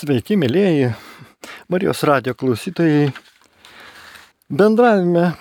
Sveiki, 0.00 0.32
mėlyjeji 0.40 0.94
Marijos 1.68 1.98
radio 2.08 2.32
klausytojai. 2.32 3.10
Bendravime 4.48 5.34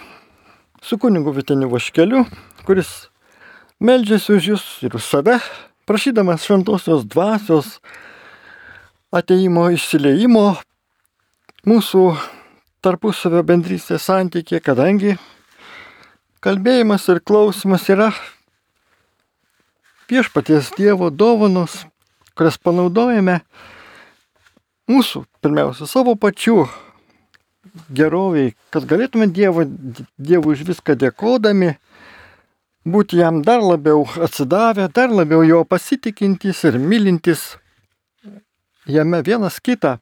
su 0.83 0.97
kunigu 0.99 1.31
Viteniu 1.31 1.69
Vaškeliu, 1.71 2.25
kuris 2.67 2.89
meldžiasi 3.79 4.33
už 4.35 4.49
jūs 4.49 4.65
ir 4.83 4.97
už 4.99 5.05
save, 5.05 5.37
prašydamas 5.87 6.43
šventosios 6.43 7.07
dvasios 7.07 7.71
ateimo 9.15 9.69
išsileimo 9.77 10.43
mūsų 11.71 12.03
tarpusavio 12.83 13.45
bendrystės 13.47 14.11
santykė, 14.11 14.59
kadangi 14.59 15.15
kalbėjimas 16.43 17.07
ir 17.15 17.23
klausimas 17.23 17.87
yra 17.95 18.11
viešpaties 20.11 20.75
Dievo 20.75 21.13
dovanos, 21.15 21.85
kurias 22.35 22.59
panaudojame 22.59 23.39
mūsų, 24.89 25.23
pirmiausia, 25.43 25.87
savo 25.89 26.15
pačių 26.19 26.63
geroviai, 27.93 28.53
kad 28.73 28.87
galėtume 28.89 29.29
Dievo, 29.31 29.65
Dievui 30.17 30.55
už 30.55 30.65
viską 30.67 30.97
dėkodami, 30.99 31.75
būti 32.89 33.19
jam 33.21 33.41
dar 33.45 33.61
labiau 33.63 34.05
atsidavę, 34.19 34.89
dar 34.93 35.13
labiau 35.13 35.43
jo 35.45 35.63
pasitikintys 35.67 36.63
ir 36.69 36.79
mylintis 36.81 37.55
jame 38.89 39.21
vienas 39.25 39.59
kitą. 39.61 39.97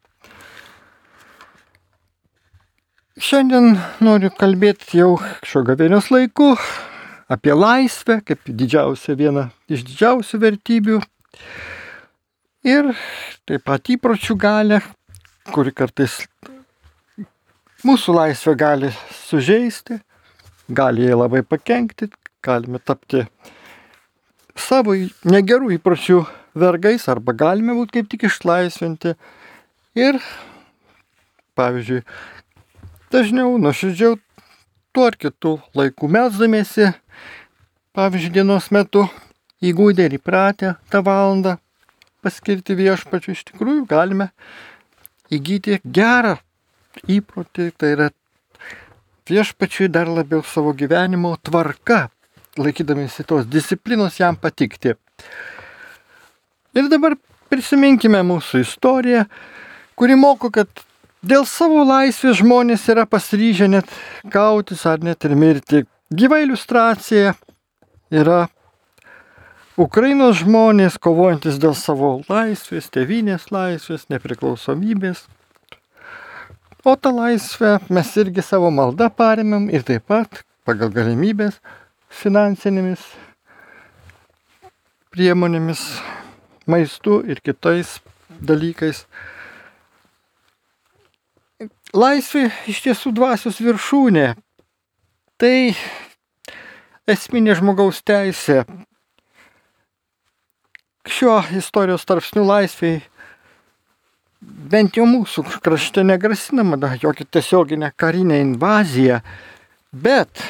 Šiandien 3.17 3.79
noriu 4.05 4.29
kalbėti 4.29 4.99
jau 4.99 5.15
šio 5.41 5.63
gavėnios 5.65 6.11
laiku 6.13 6.51
apie 7.33 7.55
laisvę 7.57 8.19
kaip 8.21 8.45
didžiausią 8.45 9.15
vieną 9.17 9.47
iš 9.73 9.81
didžiausių 9.87 10.39
vertybių 10.43 10.99
ir 12.65 12.93
taip 13.47 13.65
pat 13.67 13.89
įpročių 13.93 14.35
galę, 14.39 14.81
kuri 15.53 15.73
kartais 15.75 16.19
mūsų 17.85 18.15
laisvę 18.17 18.55
gali 18.57 18.89
sužeisti, 19.27 19.99
gali 20.67 21.05
jai 21.05 21.17
labai 21.17 21.43
pakengti, 21.43 22.09
galime 22.43 22.79
tapti 22.79 23.25
savo 24.57 24.95
negerų 25.27 25.75
įpročių 25.77 26.23
vergais 26.57 27.07
arba 27.11 27.35
galime 27.37 27.75
būti 27.77 27.99
kaip 27.99 28.09
tik 28.11 28.27
išlaisvinti. 28.29 29.13
Ir, 29.97 30.17
pavyzdžiui, 31.57 32.03
dažniau, 33.13 33.55
nuoširdžiau 33.61 34.17
tuo 34.93 35.07
ar 35.09 35.17
kitų 35.17 35.57
laikų 35.77 36.09
melsdamėsi, 36.13 36.91
pavyzdžiui, 37.97 38.33
dienos 38.33 38.69
metu 38.73 39.07
įgūdę 39.65 40.05
ir 40.05 40.17
įpratę 40.19 40.75
tą 40.91 41.01
valandą 41.05 41.57
paskirti 42.23 42.75
viešpačiu, 42.77 43.35
iš 43.35 43.43
tikrųjų 43.51 43.85
galime 43.89 44.31
įgyti 45.33 45.81
gerą 45.83 46.37
įprotį, 47.05 47.71
tai 47.77 47.93
yra 47.95 48.09
viešpačiui 49.27 49.89
dar 49.91 50.09
labiau 50.09 50.43
savo 50.45 50.73
gyvenimo 50.77 51.35
tvarka, 51.43 52.07
laikydamėsi 52.57 53.25
tos 53.27 53.45
disciplinos 53.49 54.19
jam 54.19 54.37
patikti. 54.39 54.95
Ir 56.77 56.89
dabar 56.91 57.17
prisiminkime 57.51 58.21
mūsų 58.27 58.63
istoriją, 58.65 59.25
kuri 59.97 60.17
moko, 60.19 60.51
kad 60.53 60.69
dėl 61.25 61.45
savo 61.49 61.83
laisvės 61.87 62.39
žmonės 62.41 62.87
yra 62.91 63.07
pasiryžę 63.09 63.69
net 63.71 63.91
kautis 64.33 64.85
ar 64.89 65.03
net 65.03 65.25
ir 65.25 65.35
mirti. 65.35 65.83
Gyva 66.13 66.39
iliustracija 66.43 67.33
yra 68.13 68.45
Ukrainos 69.77 70.39
žmonės 70.41 70.95
kovojantis 70.97 71.59
dėl 71.61 71.75
savo 71.77 72.07
laisvės, 72.25 72.87
tevinės 72.89 73.51
laisvės, 73.53 74.07
nepriklausomybės. 74.09 75.27
O 76.81 76.95
tą 76.97 77.11
laisvę 77.13 77.75
mes 77.93 78.09
irgi 78.17 78.41
savo 78.41 78.71
maldą 78.73 79.11
paremėm 79.13 79.67
ir 79.69 79.85
taip 79.85 80.07
pat 80.09 80.41
pagal 80.65 80.89
galimybės 80.95 81.59
finansinėmis 82.09 83.05
priemonėmis, 85.13 85.85
maistu 86.65 87.21
ir 87.29 87.45
kitais 87.45 87.99
dalykais. 88.41 89.05
Laisvė 91.93 92.47
iš 92.65 92.81
tiesų 92.89 93.13
dvasios 93.21 93.61
viršūnė. 93.61 94.27
Tai 95.37 95.57
esminė 97.13 97.53
žmogaus 97.61 98.01
teisė 98.01 98.63
šiuo 101.11 101.39
istorijos 101.57 102.05
tarpsnių 102.07 102.43
laisviai 102.47 103.01
bent 104.41 104.97
jau 104.97 105.05
mūsų 105.09 105.43
krašte 105.63 106.03
negrasinama 106.05 106.77
da, 106.79 106.93
jokia 107.01 107.25
tiesioginė 107.25 107.91
karinė 107.97 108.39
invazija, 108.43 109.21
bet 109.91 110.43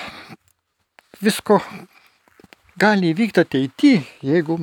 visko 1.23 1.61
gali 2.79 3.13
įvykti 3.13 3.43
ateityje, 3.43 4.03
jeigu 4.25 4.59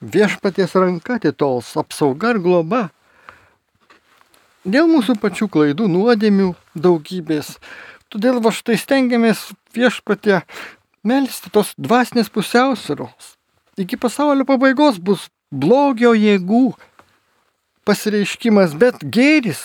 viešpaties 0.00 0.76
ranka 0.78 1.18
atitols 1.18 1.70
apsauga 1.80 2.34
ir 2.34 2.42
globa. 2.44 2.88
Dėl 4.68 4.90
mūsų 4.90 5.16
pačių 5.22 5.48
klaidų, 5.48 5.86
nuodėmių 5.88 6.50
daugybės. 6.76 7.56
Todėl 8.12 8.42
va 8.44 8.52
štai 8.52 8.76
stengiamės 8.80 9.48
viešpatė 9.76 10.42
melsti 11.08 11.52
tos 11.54 11.72
dvasinės 11.78 12.28
pusiausvėros 12.32 13.37
iki 13.82 13.98
pasaulio 14.00 14.46
pabaigos 14.48 14.98
bus 15.02 15.28
blogio 15.50 16.12
jėgų 16.16 16.72
pasireiškimas, 17.88 18.76
bet 18.76 19.00
gėris. 19.02 19.62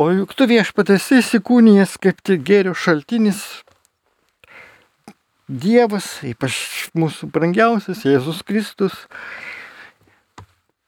O 0.00 0.08
juk 0.08 0.32
tu 0.34 0.48
viešpatės 0.48 1.10
įsikūnijas 1.18 1.98
kaip 2.00 2.22
tik 2.24 2.44
gėrio 2.48 2.72
šaltinis. 2.72 3.42
Dievas, 5.52 6.06
ypač 6.24 6.54
mūsų 6.96 7.28
brangiausias 7.34 8.06
Jėzus 8.06 8.40
Kristus, 8.46 8.94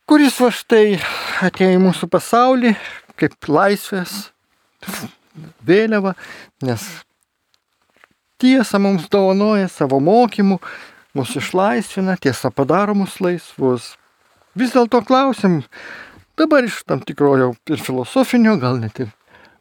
kuris 0.08 0.38
va 0.40 0.48
štai 0.54 1.00
atėjo 1.44 1.76
į 1.76 1.82
mūsų 1.84 2.08
pasaulį 2.08 2.72
kaip 3.20 3.36
laisvės 3.50 4.30
vėliava, 5.66 6.14
nes 6.64 6.86
tiesa 8.40 8.80
mums 8.80 9.10
dovanoja 9.12 9.68
savo 9.72 10.00
mokymų, 10.00 10.58
mus 11.14 11.34
išlaisvina, 11.38 12.16
tiesa 12.20 12.50
padaro 12.50 12.94
mus 12.98 13.20
laisvus. 13.22 13.94
Vis 14.58 14.74
dėlto 14.74 15.00
klausim, 15.06 15.62
dabar 16.38 16.66
iš 16.66 16.82
tam 16.86 17.02
tikro 17.02 17.34
jau 17.38 17.50
ir 17.70 17.82
filosofinio, 17.82 18.56
gal 18.62 18.78
net 18.82 19.00
ir 19.02 19.12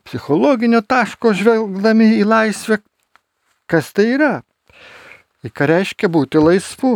psichologinio 0.06 0.82
taško 0.86 1.34
žvelgdami 1.38 2.12
į 2.20 2.28
laisvę, 2.28 2.80
kas 3.70 3.94
tai 3.96 4.12
yra, 4.18 4.34
į 5.46 5.54
ką 5.54 5.70
reiškia 5.72 6.10
būti 6.12 6.42
laisvu. 6.42 6.96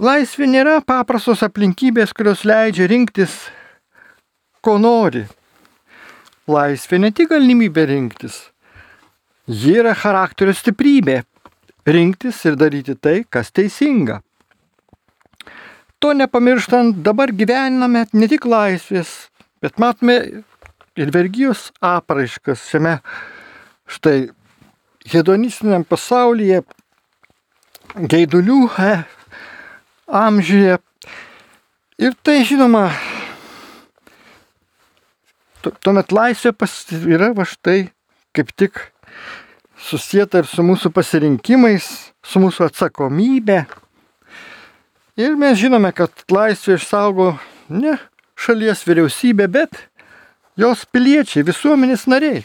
Laisvė 0.00 0.48
nėra 0.48 0.78
paprastos 0.80 1.42
aplinkybės, 1.44 2.14
kurios 2.16 2.46
leidžia 2.48 2.86
rinktis, 2.88 3.34
ko 4.64 4.78
nori. 4.80 5.26
Laisvė 6.48 7.02
ne 7.02 7.10
tik 7.12 7.28
galimybė 7.34 7.84
rinktis, 7.90 8.38
Ji 9.50 9.74
yra 9.80 9.94
charakterio 9.98 10.54
stiprybė- 10.54 11.24
rinktis 11.94 12.44
ir 12.46 12.54
daryti 12.54 12.94
tai, 12.94 13.24
kas 13.24 13.50
teisinga. 13.50 14.20
To 15.98 16.12
nepamirštant, 16.14 17.02
dabar 17.02 17.28
gyvename 17.30 18.06
ne 18.12 18.28
tik 18.28 18.46
laisvės, 18.46 19.30
bet 19.60 19.78
matome 19.78 20.44
ir 20.94 21.10
vergyjos 21.10 21.72
apraiškas 21.82 22.68
šiame 22.70 23.00
štai 23.86 24.30
hedonistiniam 25.10 25.84
pasaulyje, 25.84 26.62
gaidulių 27.96 28.70
e, 28.78 29.04
amžiuje. 30.06 30.78
Ir 31.98 32.14
tai 32.22 32.44
žinoma, 32.46 32.92
tuomet 35.82 36.14
laisvė 36.14 36.54
yra 37.10 37.32
va 37.34 37.44
štai 37.44 37.90
kaip 38.32 38.54
tik 38.54 38.91
susijęta 39.82 40.42
ir 40.42 40.48
su 40.50 40.64
mūsų 40.66 40.92
pasirinkimais, 40.94 41.88
su 42.22 42.42
mūsų 42.42 42.68
atsakomybė. 42.70 43.64
Ir 45.20 45.36
mes 45.36 45.58
žinome, 45.60 45.92
kad 45.92 46.24
laisvė 46.32 46.78
išsaugo 46.78 47.34
ne 47.68 47.98
šalies 48.38 48.84
vyriausybė, 48.86 49.48
bet 49.52 49.82
jos 50.56 50.86
piliečiai, 50.88 51.44
visuomenės 51.46 52.06
nariai. 52.08 52.44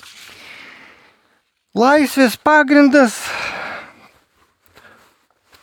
Laisvės 1.78 2.36
pagrindas 2.42 3.20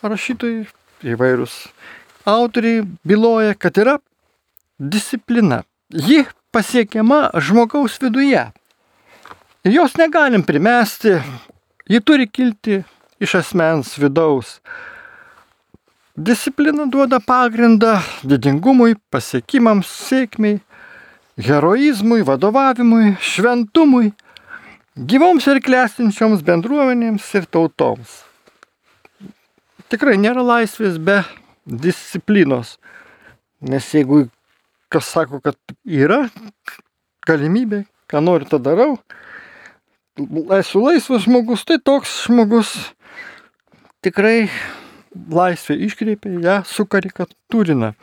rašytojai 0.04 0.66
įvairūs 1.14 1.56
autoriai 2.28 2.84
byloja, 3.04 3.54
kad 3.58 3.78
yra 3.80 3.98
disciplina. 4.78 5.62
Ji 5.90 6.24
pasiekiama 6.54 7.30
žmogaus 7.40 7.98
viduje. 8.02 8.46
Jos 9.64 9.94
negalim 9.96 10.42
primesti, 10.42 11.14
ji 11.88 12.00
turi 12.04 12.26
kilti 12.28 12.82
iš 13.16 13.32
asmens 13.38 13.94
vidaus. 13.96 14.58
Disciplina 16.16 16.84
duoda 16.84 17.16
pagrindą 17.16 17.94
didingumui, 18.28 18.98
pasiekimams, 19.08 19.88
sėkmiai, 20.10 20.58
heroizmui, 21.48 22.20
vadovavimui, 22.28 23.14
šventumui, 23.24 24.12
gyvoms 25.00 25.48
ir 25.48 25.62
klestinčioms 25.64 26.44
bendruomenėms 26.44 27.32
ir 27.40 27.48
tautoms. 27.48 28.20
Tikrai 29.88 30.20
nėra 30.20 30.44
laisvės 30.44 31.00
be 31.00 31.22
disciplinos. 31.64 32.76
Nes 33.64 33.88
jeigu 33.96 34.26
kas 34.92 35.08
sako, 35.16 35.40
kad 35.40 35.56
yra 35.88 36.26
galimybė, 37.24 37.86
ką 38.12 38.20
noriu, 38.20 38.52
tą 38.52 38.60
darau, 38.60 38.98
esu 40.58 40.80
laisvas 40.80 41.24
žmogus, 41.26 41.64
tai 41.64 41.78
toks 41.82 42.24
žmogus 42.26 42.70
tikrai 44.04 44.48
laisvę 45.30 45.76
iškreipia, 45.86 46.38
ją 46.42 46.56
sukarikatūrina. 46.68 47.94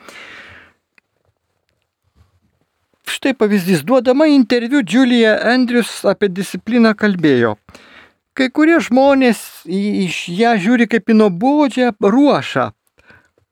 Štai 3.08 3.34
pavyzdys, 3.36 3.84
duodama 3.84 4.28
interviu 4.28 4.82
Julia 4.88 5.38
Andrius 5.54 6.02
apie 6.08 6.30
discipliną 6.32 6.94
kalbėjo. 6.96 7.56
Kai 8.34 8.48
kurie 8.50 8.80
žmonės 8.80 9.66
iš 9.68 10.28
ją 10.32 10.56
žiūri 10.60 10.88
kaip 10.88 11.12
į 11.12 11.18
nuobodžią 11.20 11.92
ruošą, 12.00 12.72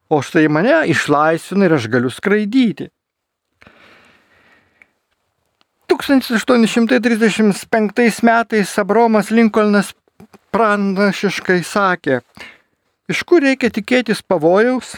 o 0.09 0.21
štai 0.23 0.47
mane 0.47 0.85
išlaisvina 0.91 1.67
ir 1.67 1.75
aš 1.75 1.89
galiu 1.91 2.11
skraidyti. 2.11 2.87
1835 5.89 8.23
metais 8.23 8.79
Abromas 8.79 9.31
Lincolnas 9.33 9.93
pranašiškai 10.53 11.63
sakė, 11.65 12.21
iš 13.09 13.23
kur 13.25 13.41
reikia 13.45 13.69
tikėtis 13.73 14.21
pavojaus, 14.21 14.95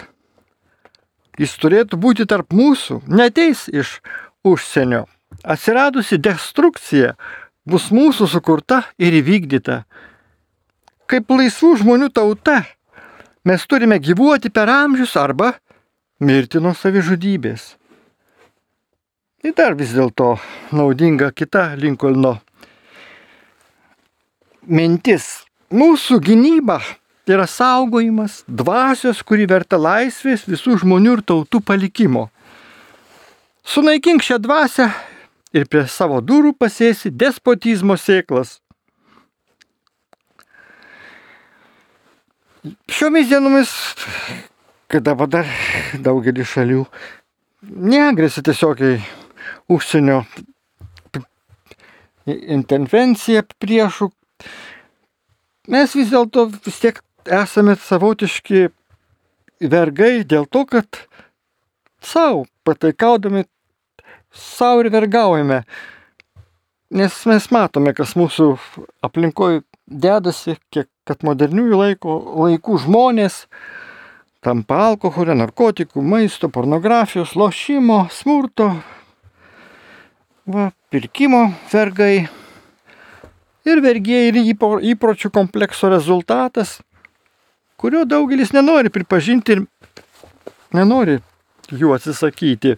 jis 1.39 1.55
turėtų 1.59 1.97
būti 2.01 2.25
tarp 2.27 2.53
mūsų, 2.53 3.01
neteis 3.07 3.67
iš 3.71 4.01
užsienio. 4.43 5.07
Atsiradusi 5.47 6.17
destrukcija 6.19 7.15
bus 7.65 7.91
mūsų 7.91 8.27
sukurta 8.29 8.83
ir 8.99 9.13
įvykdyta. 9.21 9.83
Kaip 11.07 11.29
laisvų 11.31 11.77
žmonių 11.81 12.09
tauta 12.13 12.63
mes 13.47 13.67
turime 13.67 13.99
gyvuoti 13.99 14.49
per 14.53 14.69
amžius 14.69 15.15
arba 15.17 15.53
mirti 16.19 16.59
nuo 16.61 16.73
savižudybės. 16.77 17.80
Tai 19.41 19.49
dar 19.57 19.73
vis 19.73 19.89
dėlto 19.97 20.35
naudinga 20.69 21.31
kita 21.33 21.71
Lincolno 21.73 22.35
mintis. 24.69 25.47
Mūsų 25.73 26.19
gynyba 26.21 26.75
yra 27.25 27.47
saugojimas 27.49 28.43
dvasios, 28.45 29.23
kuri 29.25 29.47
verta 29.49 29.79
laisvės 29.81 30.43
visų 30.45 30.75
žmonių 30.83 31.15
ir 31.15 31.23
tautų 31.25 31.61
palikimo. 31.65 32.27
Sunaikink 33.65 34.21
šią 34.21 34.38
dvasę 34.43 34.91
ir 35.57 35.65
prie 35.65 35.88
savo 35.89 36.19
durų 36.21 36.51
pasėsi 36.61 37.09
despotizmo 37.09 37.97
sėklas. 37.97 38.59
Šiomis 42.93 43.31
dienomis, 43.31 43.73
kada 44.85 45.15
dabar 45.15 45.49
daugelį 45.97 46.45
šalių 46.45 46.85
neagresia 47.61 48.45
tiesiogiai 48.45 49.01
užsienio 49.71 50.23
intervencija 52.27 53.43
priešų, 53.61 54.09
mes 55.73 55.95
vis 55.97 56.11
dėlto 56.11 56.47
vis 56.53 56.77
tiek 56.83 57.01
esame 57.25 57.75
savotiški 57.77 58.67
vergai 59.71 60.21
dėl 60.25 60.47
to, 60.49 60.65
kad 60.65 61.01
savo 62.01 62.45
pataikaudami 62.65 63.45
savo 64.31 64.85
ir 64.85 64.91
vergaujame. 64.93 65.63
Nes 66.91 67.15
mes 67.25 67.45
matome, 67.55 67.93
kas 67.95 68.17
mūsų 68.19 68.53
aplinkoje 69.05 69.61
dedasi, 69.88 70.57
kiek 70.73 70.89
kad 71.07 71.23
moderniųjų 71.25 71.77
laiko, 71.79 72.17
laikų 72.45 72.79
žmonės 72.85 73.45
tampa 74.43 74.79
alkoholio, 74.89 75.35
narkotikų, 75.38 76.01
maisto, 76.03 76.49
pornografijos, 76.49 77.35
lošimo, 77.38 78.05
smurto, 78.13 78.71
va, 80.45 80.71
pirkimo 80.91 81.47
vergai. 81.71 82.27
Ir 83.67 83.81
vergėjai 83.85 84.29
ir 84.31 84.39
įpročių 84.93 85.29
komplekso 85.33 85.89
rezultatas, 85.91 86.79
kurio 87.77 88.05
daugelis 88.09 88.55
nenori 88.55 88.89
pripažinti 88.89 89.53
ir 89.53 89.61
nenori 90.73 91.19
jų 91.69 91.93
atsisakyti. 91.93 92.75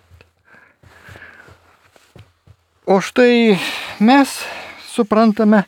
O 2.83 2.99
štai 2.99 3.55
mes 4.03 4.35
suprantame, 4.91 5.63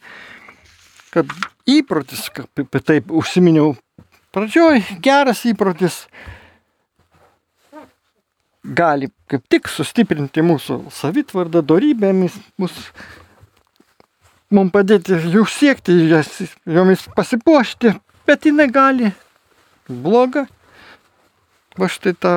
kad 1.16 1.32
įprotis, 1.64 2.28
kaip 2.36 2.76
taip 2.84 3.08
užsiminiau 3.16 3.72
pradžioj, 4.36 4.84
geras 5.00 5.46
įprotis 5.48 6.04
gali 8.74 9.10
kaip 9.30 9.46
tik 9.52 9.70
sustiprinti 9.70 10.44
mūsų 10.46 10.80
savitvardą, 10.94 11.62
darybėmis, 11.66 12.38
mus, 12.62 12.74
mums 14.54 14.74
padėti 14.74 15.20
jų 15.34 15.46
siekti, 15.50 15.96
jas, 16.10 16.32
jomis 16.66 17.06
pasipuošti, 17.16 17.94
bet 18.26 18.48
jinai 18.50 18.70
gali 18.72 19.12
bloga. 19.90 20.48
Va 21.76 21.90
štai 21.92 22.16
tą 22.16 22.36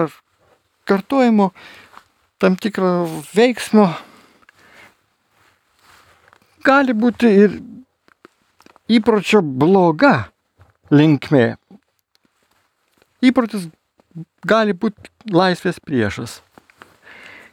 kartojimo 0.88 1.52
tam 2.42 2.56
tikrą 2.58 3.06
veiksmo 3.34 3.86
gali 6.66 6.94
būti 6.94 7.30
ir 7.44 7.56
įpročio 8.90 9.42
bloga 9.42 10.28
linkmė. 10.90 11.56
Įprotis 13.24 13.68
gali 14.46 14.74
būti 14.74 15.10
laisvės 15.32 15.80
priešas. 15.84 16.40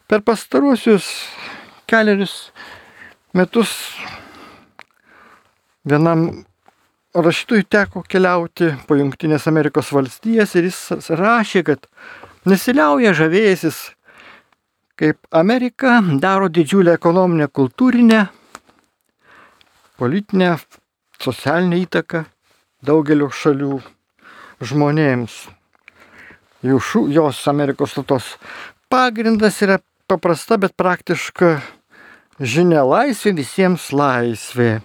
Per 0.07 0.21
pastaruosius 0.21 1.07
keliarius 1.89 2.51
metus 3.33 3.71
vienam 5.85 6.45
rašytui 7.15 7.63
teko 7.69 8.03
keliauti 8.09 8.71
po 8.87 8.97
Junktinės 8.99 9.47
Amerikos 9.47 9.91
valstijas 9.95 10.55
ir 10.55 10.69
jis 10.69 11.09
rašė, 11.09 11.63
kad 11.63 11.87
nesiliauja 12.45 13.13
žavėjasis, 13.17 13.79
kaip 14.99 15.19
Amerika 15.31 15.99
daro 16.21 16.49
didžiulę 16.49 16.95
ekonominę, 16.99 17.47
kultūrinę, 17.47 18.25
politinę, 19.97 20.55
socialinę 21.21 21.81
įtaką 21.85 22.25
daugelio 22.85 23.31
šalių 23.31 23.79
žmonėms 24.61 25.45
jų 26.65 27.05
jos 27.13 27.41
Amerikos 27.47 27.95
tautos 27.95 28.35
pagrindas 28.89 29.61
yra 29.61 29.79
paprasta, 30.09 30.57
bet 30.57 30.75
praktiška 30.77 31.59
žinia 32.39 32.83
laisvė 32.85 33.35
visiems 33.39 33.91
laisvė. 33.95 34.81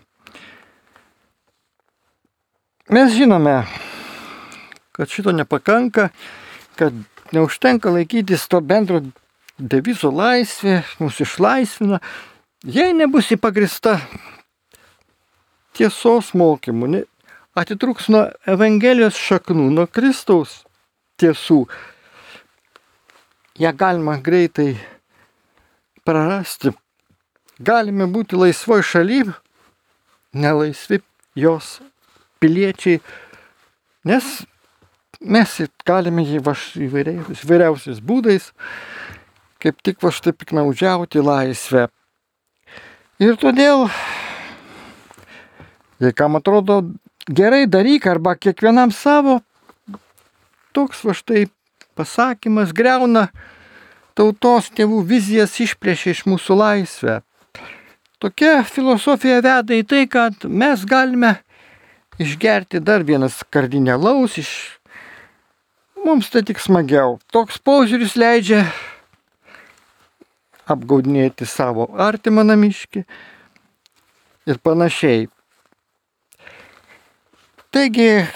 Mes 2.90 3.12
žinome, 3.14 3.60
kad 4.96 5.10
šito 5.10 5.32
nepakanka, 5.32 6.08
kad 6.74 6.94
neužtenka 7.30 7.92
laikytis 7.94 8.48
to 8.50 8.60
bendro 8.60 9.02
devizo 9.58 10.10
laisvė, 10.10 10.80
mūsų 10.98 11.26
išlaisvina, 11.28 12.00
jei 12.64 12.96
nebus 12.96 13.30
įpagrista 13.30 14.00
tiesos 15.78 16.32
mokymu, 16.34 17.04
atitruks 17.54 18.10
nuo 18.10 18.26
Evangelijos 18.48 19.18
šaknų, 19.20 19.70
nuo 19.76 19.86
Kristaus 19.86 20.64
tiesų. 21.20 21.64
Ja 23.60 23.72
galima 23.76 24.16
greitai 24.24 24.74
prarasti. 26.06 26.72
Galime 27.60 28.06
būti 28.08 28.38
laisvoj 28.40 28.82
šaly, 28.88 29.24
nelaisvi 30.32 31.02
jos 31.36 31.80
piliečiai, 32.40 33.02
nes 34.08 34.30
mes 35.20 35.56
galime 35.84 36.24
jį 36.24 36.40
įvairiausiais, 36.40 37.44
įvairiausiais 37.44 38.00
būdais, 38.00 38.48
kaip 39.60 39.82
tik 39.84 40.00
va 40.00 40.12
štai 40.14 40.32
piknaudžiauti 40.32 41.20
laisvę. 41.20 41.90
Ir 43.20 43.36
todėl, 43.36 43.90
jei 46.00 46.16
kam 46.16 46.40
atrodo 46.40 46.80
gerai 47.28 47.66
daryk 47.68 48.08
arba 48.08 48.32
kiekvienam 48.40 48.94
savo, 48.96 49.42
toks 50.76 51.04
va 51.06 51.14
štai 51.16 51.46
pasakymas 51.98 52.74
greuna 52.76 53.28
tautos 54.18 54.70
tėvų 54.74 55.02
vizijas 55.06 55.56
išplėšia 55.62 56.14
iš 56.14 56.24
mūsų 56.28 56.56
laisvę. 56.60 57.20
Tokia 58.20 58.60
filosofija 58.68 59.40
veda 59.40 59.76
į 59.76 59.84
tai, 59.88 60.04
kad 60.10 60.44
mes 60.44 60.84
galime 60.84 61.38
išgerti 62.20 62.82
dar 62.84 63.04
vienas 63.08 63.38
kardinalaus 63.48 64.36
iš 64.42 64.50
mums 66.04 66.28
tai 66.32 66.42
tik 66.44 66.60
smagiau. 66.60 67.18
Toks 67.32 67.60
požiūris 67.64 68.16
leidžia 68.20 68.66
apgaudinėti 70.70 71.48
savo 71.48 71.88
artimą 71.96 72.44
namiškį 72.46 73.04
ir 74.50 74.60
panašiai. 74.64 75.28
Taigi, 77.70 78.26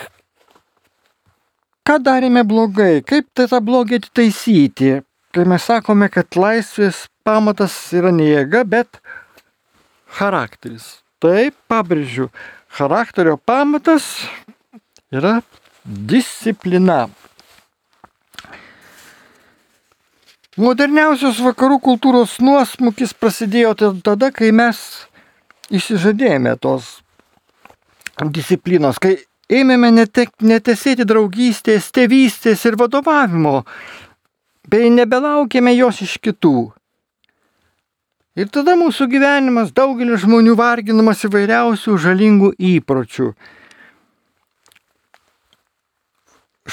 ką 1.84 1.98
darėme 2.00 2.44
blogai, 2.48 3.02
kaip 3.04 3.28
tai 3.36 3.44
tą 3.50 3.60
blogį 3.64 4.00
atitaisyti, 4.00 4.92
kai 5.36 5.44
mes 5.48 5.66
sakome, 5.68 6.08
kad 6.12 6.38
laisvės 6.38 7.04
pamatas 7.26 7.74
yra 7.96 8.12
ne 8.14 8.30
jėga, 8.30 8.64
bet 8.64 9.00
charakteris. 10.16 11.02
Taip, 11.20 11.56
pabrėžiu, 11.68 12.30
charakterio 12.72 13.36
pamatas 13.36 14.06
yra 15.12 15.38
disciplina. 15.84 17.06
Moderniausios 20.54 21.40
vakarų 21.42 21.80
kultūros 21.82 22.38
nuosmukis 22.44 23.12
prasidėjo 23.18 23.74
tada, 24.06 24.30
kai 24.30 24.52
mes 24.54 24.78
išsižadėjome 25.74 26.54
tos 26.62 27.00
disciplinos, 28.30 29.00
kai 29.02 29.16
ėmėme 29.50 29.90
netesėti 29.92 31.04
draugystės, 31.04 31.90
tėvystės 31.92 32.64
ir 32.64 32.78
vadovavimo, 32.80 33.64
bei 34.68 34.90
nebelaukėme 34.90 35.74
jos 35.76 36.00
iš 36.04 36.16
kitų. 36.24 36.72
Ir 38.34 38.48
tada 38.50 38.74
mūsų 38.74 39.06
gyvenimas 39.12 39.70
daugelis 39.70 40.24
žmonių 40.24 40.56
varginamas 40.58 41.22
įvairiausių 41.28 41.98
žalingų 42.02 42.54
įpročių. 42.58 43.28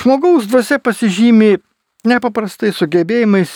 Žmogaus 0.02 0.48
dvasia 0.50 0.80
pasižymi 0.82 1.60
nepaprastai 2.08 2.72
sugebėjimais 2.74 3.52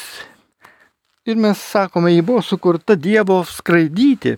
ir 1.25 1.39
mes 1.41 1.57
sakome, 1.57 2.11
ji 2.13 2.21
buvo 2.21 2.43
sukurta 2.45 2.95
Dievo 2.95 3.39
skraidyti. 3.49 4.35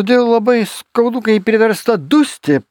Todėl 0.00 0.30
labai 0.32 0.62
skaudu, 0.64 1.20
kai 1.20 1.34
priversta 1.44 1.98
dusti, 2.00 2.62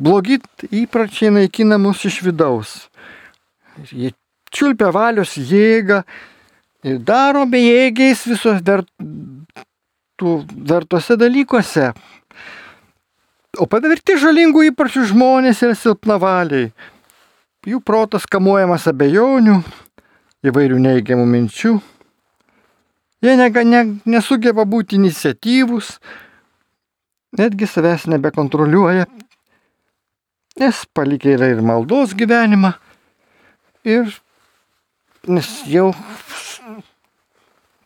blogi 0.00 0.38
įpračiai 0.72 1.28
naikina 1.34 1.76
mus 1.76 2.00
iš 2.08 2.22
vidaus. 2.24 2.70
Jie 3.92 4.14
čiulpia 4.48 4.88
valios 4.88 5.34
jėgą 5.36 5.98
ir 6.88 6.96
daro 7.04 7.42
bejėgiais 7.44 8.24
visos 8.30 8.64
ver, 8.64 8.86
vertose 10.72 11.18
dalykuose. 11.20 11.90
O 13.60 13.68
paverti 13.68 14.16
žalingų 14.16 14.70
įpročių 14.70 15.04
žmonės 15.12 15.60
yra 15.68 15.76
silpnavaliai 15.76 16.72
jų 17.68 17.84
protas 17.84 18.24
kamuojamas 18.24 18.88
abejonių, 18.88 19.60
įvairių 20.48 20.80
neigiamų 20.88 21.28
minčių. 21.36 21.76
Jie 23.22 23.36
nega, 23.36 23.60
ne, 23.60 23.84
nesugeba 24.08 24.64
būti 24.64 24.96
iniciatyvus, 24.96 25.98
netgi 27.38 27.68
savęs 27.68 28.06
nebekontroliuoja, 28.12 29.06
nes 30.60 30.82
palikė 30.94 31.36
yra 31.36 31.52
ir 31.52 31.62
maldos 31.64 32.12
gyvenimą, 32.18 32.74
ir 33.88 34.10
nes 35.28 35.48
jau 35.70 35.92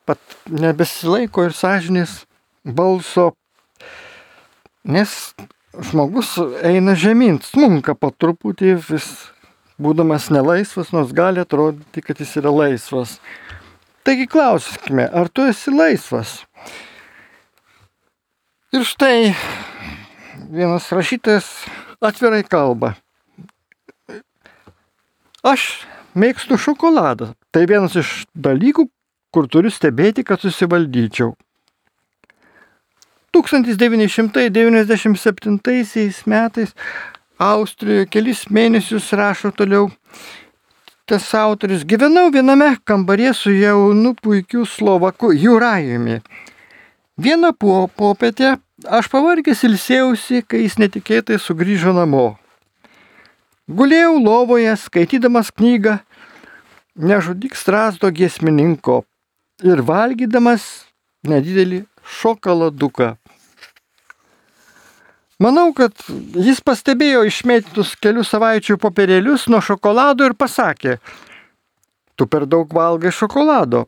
pat 0.06 0.38
nebesilaiko 0.50 1.46
ir 1.46 1.54
sąžinės 1.56 2.22
balso, 2.66 3.32
nes 4.86 5.12
žmogus 5.90 6.36
eina 6.64 6.94
žemyn, 6.98 7.40
smunka 7.42 7.94
po 7.98 8.12
truputį 8.14 8.76
vis 8.88 9.08
būdamas 9.82 10.30
nelaisvas, 10.32 10.92
nors 10.94 11.12
gali 11.12 11.42
atrodyti, 11.42 12.02
kad 12.02 12.20
jis 12.22 12.36
yra 12.40 12.52
laisvas. 12.54 13.18
Taigi 14.06 14.28
klauskime, 14.30 15.08
ar 15.10 15.28
tu 15.28 15.44
esi 15.44 15.74
laisvas? 15.74 16.45
Ir 18.76 18.84
štai 18.84 19.32
vienas 20.52 20.92
rašytojas 20.92 21.46
atvirai 22.04 22.44
kalba. 22.44 22.92
Aš 25.40 25.80
mėgstu 26.12 26.60
šokoladą. 26.60 27.32
Tai 27.56 27.64
vienas 27.70 27.96
iš 27.96 28.28
dalykų, 28.36 28.84
kur 29.32 29.48
turiu 29.48 29.72
stebėti, 29.72 30.20
kad 30.28 30.44
susivaldyčiau. 30.44 31.32
1997 33.32 36.28
metais 36.28 36.76
Austrijoje 37.40 38.12
kelis 38.12 38.44
mėnesius 38.52 39.08
rašo 39.16 39.56
toliau 39.56 39.88
tas 41.08 41.24
autorius. 41.32 41.88
Gyvenau 41.88 42.28
viename 42.28 42.76
kambarė 42.84 43.32
su 43.32 43.56
jaunu 43.56 44.12
puikiu 44.20 44.68
slovaku 44.68 45.32
Jurajumi. 45.32 46.20
Vieną 47.16 47.56
popietę 47.96 48.60
aš 48.84 49.08
pavargęs 49.12 49.64
ilsėjausi, 49.68 50.42
kai 50.44 50.66
jis 50.66 50.76
netikėtai 50.82 51.38
sugrįžo 51.40 51.94
namo. 51.96 52.34
Gulėjau 53.66 54.18
lovoje, 54.22 54.76
skaitydamas 54.78 55.48
knygą 55.54 55.98
Nežudyk 56.96 57.52
strasdo 57.52 58.08
giesmininko 58.08 59.02
ir 59.60 59.82
valgydamas 59.84 60.62
nedidelį 61.28 61.82
šokoladuką. 62.08 63.10
Manau, 65.44 65.74
kad 65.76 65.92
jis 66.40 66.62
pastebėjo 66.64 67.26
išmėtytus 67.28 67.90
kelių 68.00 68.24
savaičių 68.24 68.78
popierėlius 68.80 69.44
nuo 69.52 69.60
šokolado 69.60 70.24
ir 70.24 70.32
pasakė, 70.40 70.96
tu 72.16 72.24
per 72.24 72.48
daug 72.48 72.72
valgai 72.72 73.12
šokolado. 73.12 73.84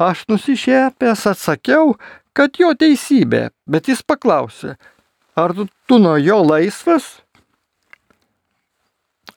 Aš 0.00 0.24
nusišėpęs 0.32 1.26
atsakiau, 1.34 1.98
kad 2.36 2.60
jo 2.60 2.70
teisybė, 2.78 3.48
bet 3.66 3.90
jis 3.90 4.02
paklausė, 4.06 4.76
ar 5.38 5.54
tu, 5.56 5.66
tu 5.88 5.98
nuo 6.02 6.16
jo 6.20 6.40
laisvas? 6.44 7.18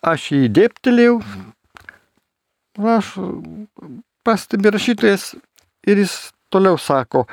Aš 0.03 0.31
jį 0.35 0.47
dėptelėjau, 0.51 1.17
aš 2.97 3.13
pastebi 4.27 4.73
rašytojas 4.73 5.31
ir 5.87 6.01
jis 6.03 6.15
toliau 6.51 6.77
sako, 6.77 7.23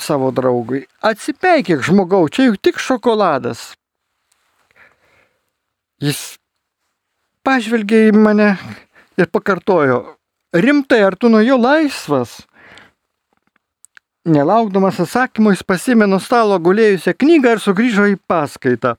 savo 0.00 0.30
draugui, 0.34 0.84
atsipeikėk 1.02 1.82
žmogau, 1.86 2.26
čia 2.28 2.48
juk 2.48 2.60
tik 2.62 2.80
šokoladas. 2.82 3.72
Jis 6.02 6.36
pažvelgė 7.46 8.08
į 8.08 8.16
mane 8.16 8.54
ir 9.20 9.30
pakartojo, 9.30 10.00
rimtai, 10.54 11.04
ar 11.06 11.16
tu 11.16 11.30
nuo 11.32 11.42
jo 11.44 11.58
laisvas? 11.60 12.42
Nelaukdamas 14.24 15.02
atsakymo, 15.04 15.52
jis 15.52 15.60
pasimė 15.68 16.06
nuo 16.08 16.16
stalo 16.22 16.56
gulėjusią 16.56 17.12
knygą 17.20 17.56
ir 17.56 17.60
sugrįžo 17.60 18.06
į 18.08 18.16
paskaitą. 18.24 18.94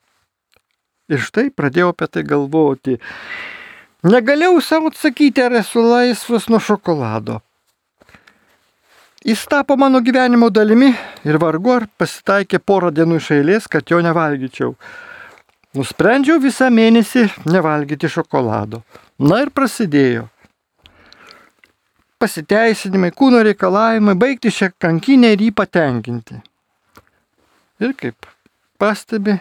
Ir 1.09 1.21
štai 1.21 1.47
pradėjau 1.49 1.89
apie 1.93 2.07
tai 2.13 2.21
galvoti. 2.29 2.99
Negalėjau 4.05 4.59
savo 4.61 4.91
atsakyti, 4.93 5.41
ar 5.41 5.57
esu 5.61 5.81
laisvas 5.81 6.45
nuo 6.49 6.59
šokolado. 6.61 7.39
Jis 9.25 9.47
tapo 9.49 9.73
mano 9.81 10.03
gyvenimo 10.05 10.51
dalimi 10.53 10.91
ir 11.25 11.39
vargu 11.41 11.73
ar 11.73 11.87
pasitaikė 11.97 12.59
porą 12.61 12.91
dienų 12.93 13.17
iš 13.17 13.31
eilės, 13.39 13.65
kad 13.65 13.89
jo 13.89 14.03
nevalgyčiau. 14.05 14.75
Nusprendžiau 15.73 16.37
visą 16.43 16.69
mėnesį 16.69 17.25
nevalgyti 17.49 18.13
šokolado. 18.13 18.83
Na 19.17 19.41
ir 19.41 19.49
prasidėjo. 19.49 20.27
Pasiteisinimai, 22.25 23.11
kūno 23.13 23.43
reikalavimai, 23.45 24.15
baigti 24.17 24.49
šią 24.49 24.71
kankinę 24.81 25.35
ir 25.35 25.43
jį 25.45 25.51
patenkinti. 25.53 26.39
Ir 27.85 27.91
kaip 27.99 28.25
pastebi 28.81 29.35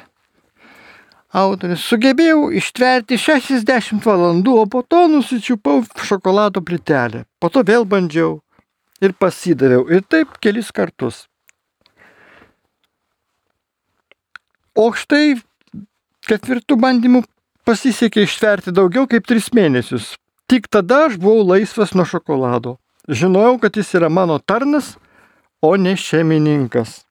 autoris, 1.32 1.80
sugebėjau 1.88 2.50
ištverti 2.60 3.16
60 3.16 4.04
valandų, 4.04 4.56
o 4.60 4.66
po 4.68 4.82
to 4.84 5.06
nusičiupau 5.08 5.80
šokolado 6.04 6.60
plitelę. 6.60 7.24
Po 7.40 7.48
to 7.48 7.64
vėl 7.64 7.88
bandžiau 7.88 8.42
ir 9.00 9.14
pasidaviau. 9.16 9.86
Ir 9.88 10.04
taip 10.04 10.36
kelis 10.44 10.68
kartus. 10.74 11.24
O 14.76 14.90
štai 14.92 15.38
ketvirtų 16.28 16.76
bandymų 16.84 17.24
pasisekė 17.64 18.26
ištverti 18.28 18.76
daugiau 18.76 19.08
kaip 19.08 19.24
tris 19.24 19.48
mėnesius. 19.56 20.12
Tik 20.46 20.68
tada 20.68 21.06
aš 21.06 21.16
buvau 21.20 21.46
laisvas 21.48 21.94
nuo 21.94 22.04
šokolado. 22.04 22.76
Žinojau, 23.08 23.58
kad 23.62 23.76
jis 23.76 23.94
yra 23.96 24.08
mano 24.08 24.38
tarnas, 24.38 24.94
o 25.60 25.76
ne 25.76 25.96
šeimininkas. 25.96 27.04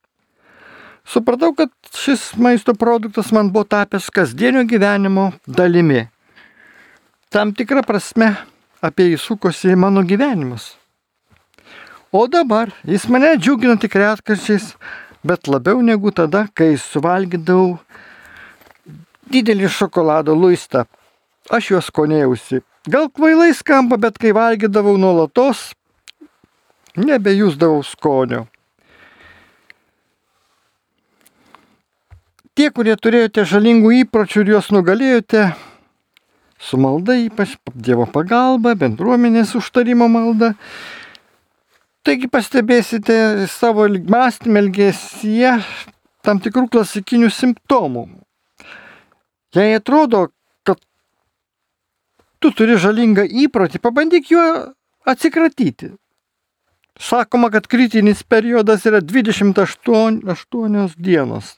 Supratau, 1.06 1.54
kad 1.58 1.70
šis 1.98 2.32
maisto 2.38 2.74
produktas 2.74 3.32
man 3.32 3.52
buvo 3.52 3.66
tapęs 3.68 4.10
kasdienio 4.14 4.64
gyvenimo 4.64 5.32
dalimi. 5.48 6.08
Tam 7.30 7.52
tikrą 7.54 7.82
prasme 7.86 8.30
apie 8.82 9.10
jį 9.12 9.20
sukosi 9.20 9.76
mano 9.76 10.04
gyvenimas. 10.06 10.76
O 12.14 12.28
dabar 12.30 12.70
jis 12.86 13.08
mane 13.10 13.34
džiugina 13.42 13.76
tik 13.82 13.96
retkarčiais, 13.98 14.76
bet 15.26 15.50
labiau 15.50 15.82
negu 15.82 16.12
tada, 16.14 16.46
kai 16.54 16.76
suvalgydavau 16.78 17.80
didelį 19.34 19.72
šokolado 19.72 20.36
luistą. 20.38 20.86
Aš 21.50 21.72
juos 21.74 21.90
skonėjausi. 21.90 22.62
Gal 22.84 23.08
kvailai 23.08 23.54
skamba, 23.56 23.96
bet 23.96 24.18
kai 24.20 24.34
valgydavau 24.36 24.98
nuolatos, 25.00 25.70
nebejusdavau 27.00 27.80
skonio. 27.88 28.42
Tie, 32.54 32.68
kurie 32.76 32.98
turėjote 33.00 33.46
žalingų 33.50 33.94
įpročių 34.04 34.44
ir 34.44 34.52
juos 34.54 34.68
nugalėjote, 34.76 35.46
su 36.60 36.78
malda 36.78 37.16
ypač 37.24 37.56
Dievo 37.72 38.04
pagalba, 38.06 38.76
bendruomenės 38.76 39.56
užtarimo 39.58 40.12
malda, 40.12 40.52
taigi 42.04 42.28
pastebėsite 42.28 43.48
savo 43.48 43.88
mąstymę 43.88 44.68
elgesyje 44.68 45.56
tam 46.24 46.44
tikrų 46.44 46.68
klasikinių 46.76 47.32
simptomų. 47.32 48.10
Jei 49.56 49.80
atrodo, 49.80 50.28
tu 52.44 52.52
turi 52.52 52.76
žalingą 52.80 53.24
įprotį, 53.46 53.80
pabandyk 53.80 54.32
juo 54.34 54.44
atsikratyti. 55.08 55.94
Sakoma, 57.00 57.50
kad 57.50 57.68
kritinis 57.72 58.24
periodas 58.28 58.86
yra 58.86 59.00
28 59.02 60.96
dienos. 60.98 61.56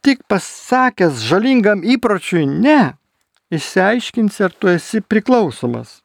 Tik 0.00 0.22
pasakęs 0.30 1.18
žalingam 1.26 1.82
įpročiui 1.82 2.46
ne, 2.46 2.94
išsiaiškinsi, 3.52 4.44
ar 4.46 4.54
tu 4.54 4.70
esi 4.70 5.02
priklausomas. 5.02 5.98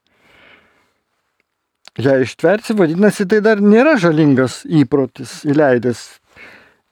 Jei 2.01 2.25
ištversi, 2.25 2.74
vadinasi, 2.74 3.27
tai 3.29 3.39
dar 3.46 3.62
nėra 3.62 3.93
žalingas 4.01 4.63
įprotis 4.65 5.46
įleidęs 5.46 6.00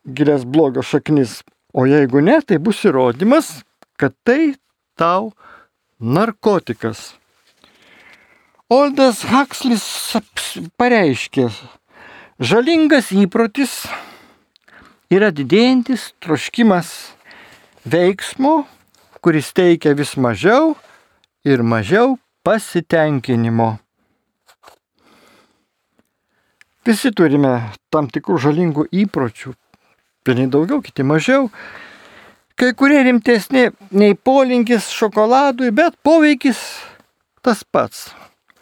gilias 0.05 0.45
blogio 0.45 0.85
šaknis. 0.85 1.41
O 1.73 1.87
jeigu 1.89 2.21
ne, 2.21 2.37
tai 2.45 2.59
bus 2.61 2.85
įrodymas, 2.85 3.65
kad 3.97 4.13
tai 4.27 4.53
tau 4.99 5.31
narkotikas. 6.01 7.13
Oldas 8.71 9.21
Hakslis 9.27 9.83
pareiškė, 10.79 11.49
žalingas 12.41 13.11
įprotis 13.13 13.83
yra 15.11 15.29
didėjantis 15.35 16.11
troškimas 16.23 16.89
veiksmo, 17.85 18.63
kuris 19.21 19.51
teikia 19.53 19.93
vis 19.93 20.15
mažiau 20.17 20.73
ir 21.45 21.61
mažiau 21.61 22.17
pasitenkinimo. 22.47 23.75
Visi 26.87 27.11
turime 27.13 27.59
tam 27.93 28.07
tikrų 28.09 28.39
žalingų 28.41 28.87
įpročių, 29.03 29.53
vieni 30.25 30.47
daugiau, 30.49 30.81
kiti 30.81 31.05
mažiau. 31.05 31.51
Kai 32.61 32.75
kurie 32.77 32.99
rimtesni 33.01 33.63
nei 33.97 34.13
polinkis 34.13 34.91
šokoladui, 34.93 35.71
bet 35.73 35.95
poveikis 36.05 36.59
tas 37.41 37.63
pats 37.65 38.03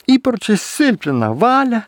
įpročiai 0.08 0.56
silpnina 0.56 1.34
valią, 1.36 1.82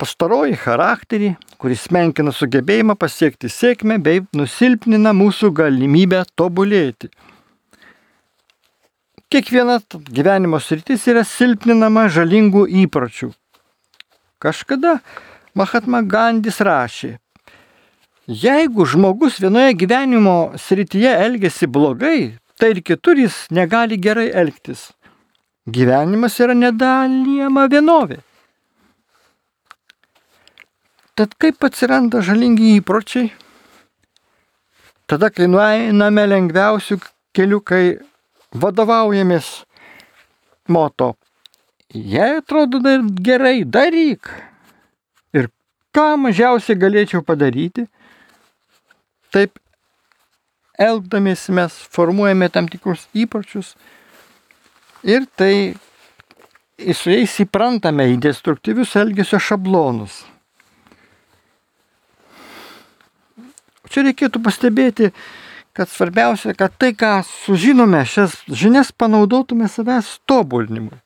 pastaroji 0.00 0.56
charakterį, 0.62 1.34
kuris 1.60 1.84
menkina 1.92 2.32
sugebėjimą 2.32 2.96
pasiekti 2.96 3.52
sėkmę 3.52 3.98
bei 4.00 4.24
nusilpnina 4.32 5.12
mūsų 5.12 5.52
galimybę 5.60 6.22
tobulėti. 6.32 7.12
Kiekviena 9.28 9.82
gyvenimo 10.08 10.56
sritis 10.56 11.04
yra 11.12 11.20
silpninama 11.28 12.06
žalingų 12.08 12.64
įpročių. 12.86 13.34
Kažkada 14.40 15.02
Mahatma 15.52 16.00
Gandis 16.00 16.64
rašė, 16.64 17.18
jeigu 18.28 18.84
žmogus 18.84 19.40
vienoje 19.40 19.72
gyvenimo 19.72 20.52
srityje 20.56 21.12
elgesi 21.24 21.66
blogai, 21.66 22.36
tai 22.60 22.70
ir 22.70 22.82
kitur 22.82 23.16
jis 23.16 23.46
negali 23.50 23.96
gerai 23.96 24.28
elgtis. 24.28 24.92
Gyvenimas 25.68 26.36
yra 26.40 26.54
nedalyjama 26.54 27.66
vienovė. 27.72 28.20
Tad 31.16 31.34
kaip 31.40 31.64
atsiranda 31.64 32.20
žalingi 32.22 32.76
įpročiai? 32.78 33.32
Tada, 35.08 35.32
kai 35.32 35.48
nueiname 35.48 36.26
lengviausių 36.28 37.00
kelių, 37.34 37.58
kai 37.64 37.84
vadovaujamės 38.52 39.48
moto. 40.68 41.14
Jei 41.88 42.38
atrodo 42.42 42.78
dar 42.84 43.00
gerai, 43.24 43.64
daryk. 43.64 44.28
Ir 45.32 45.48
ką 45.96 46.10
mažiausiai 46.20 46.76
galėčiau 46.76 47.24
padaryti, 47.24 47.88
taip 49.34 49.58
elgdamiesi 50.78 51.52
mes 51.52 51.74
formuojame 51.92 52.48
tam 52.54 52.68
tikrus 52.70 53.06
įpročius 53.14 53.74
ir 55.02 55.26
tai 55.36 55.74
su 56.94 57.10
jais 57.10 57.34
įprantame 57.42 58.06
į 58.12 58.18
destruktyvius 58.22 58.94
elgesio 58.98 59.40
šablonus. 59.42 60.22
Čia 63.88 64.04
reikėtų 64.04 64.40
pastebėti, 64.44 65.10
kad 65.72 65.88
svarbiausia, 65.90 66.52
kad 66.54 66.74
tai, 66.76 66.92
ką 66.92 67.22
sužinome, 67.24 68.02
šias 68.06 68.36
žinias 68.46 68.92
panaudotume 68.92 69.68
savęs 69.70 70.18
tobulinimui. 70.28 70.98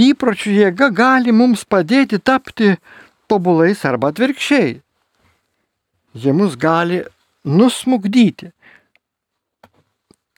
Įpročių 0.00 0.52
jėga 0.54 0.88
gali 0.94 1.34
mums 1.34 1.66
padėti 1.66 2.20
tapti 2.22 2.76
tobulais 3.28 3.82
arba 3.84 4.12
atvirkščiai. 4.14 4.78
Jie 6.14 6.32
mus 6.34 6.54
gali 6.56 7.02
nusmugdyti. 7.44 8.50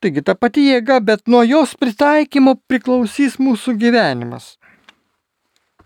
Taigi 0.02 0.22
ta 0.26 0.34
pati 0.34 0.66
jėga, 0.66 0.98
bet 0.98 1.28
nuo 1.30 1.44
jos 1.46 1.76
pritaikymo 1.78 2.56
priklausys 2.66 3.38
mūsų 3.38 3.76
gyvenimas. 3.78 4.56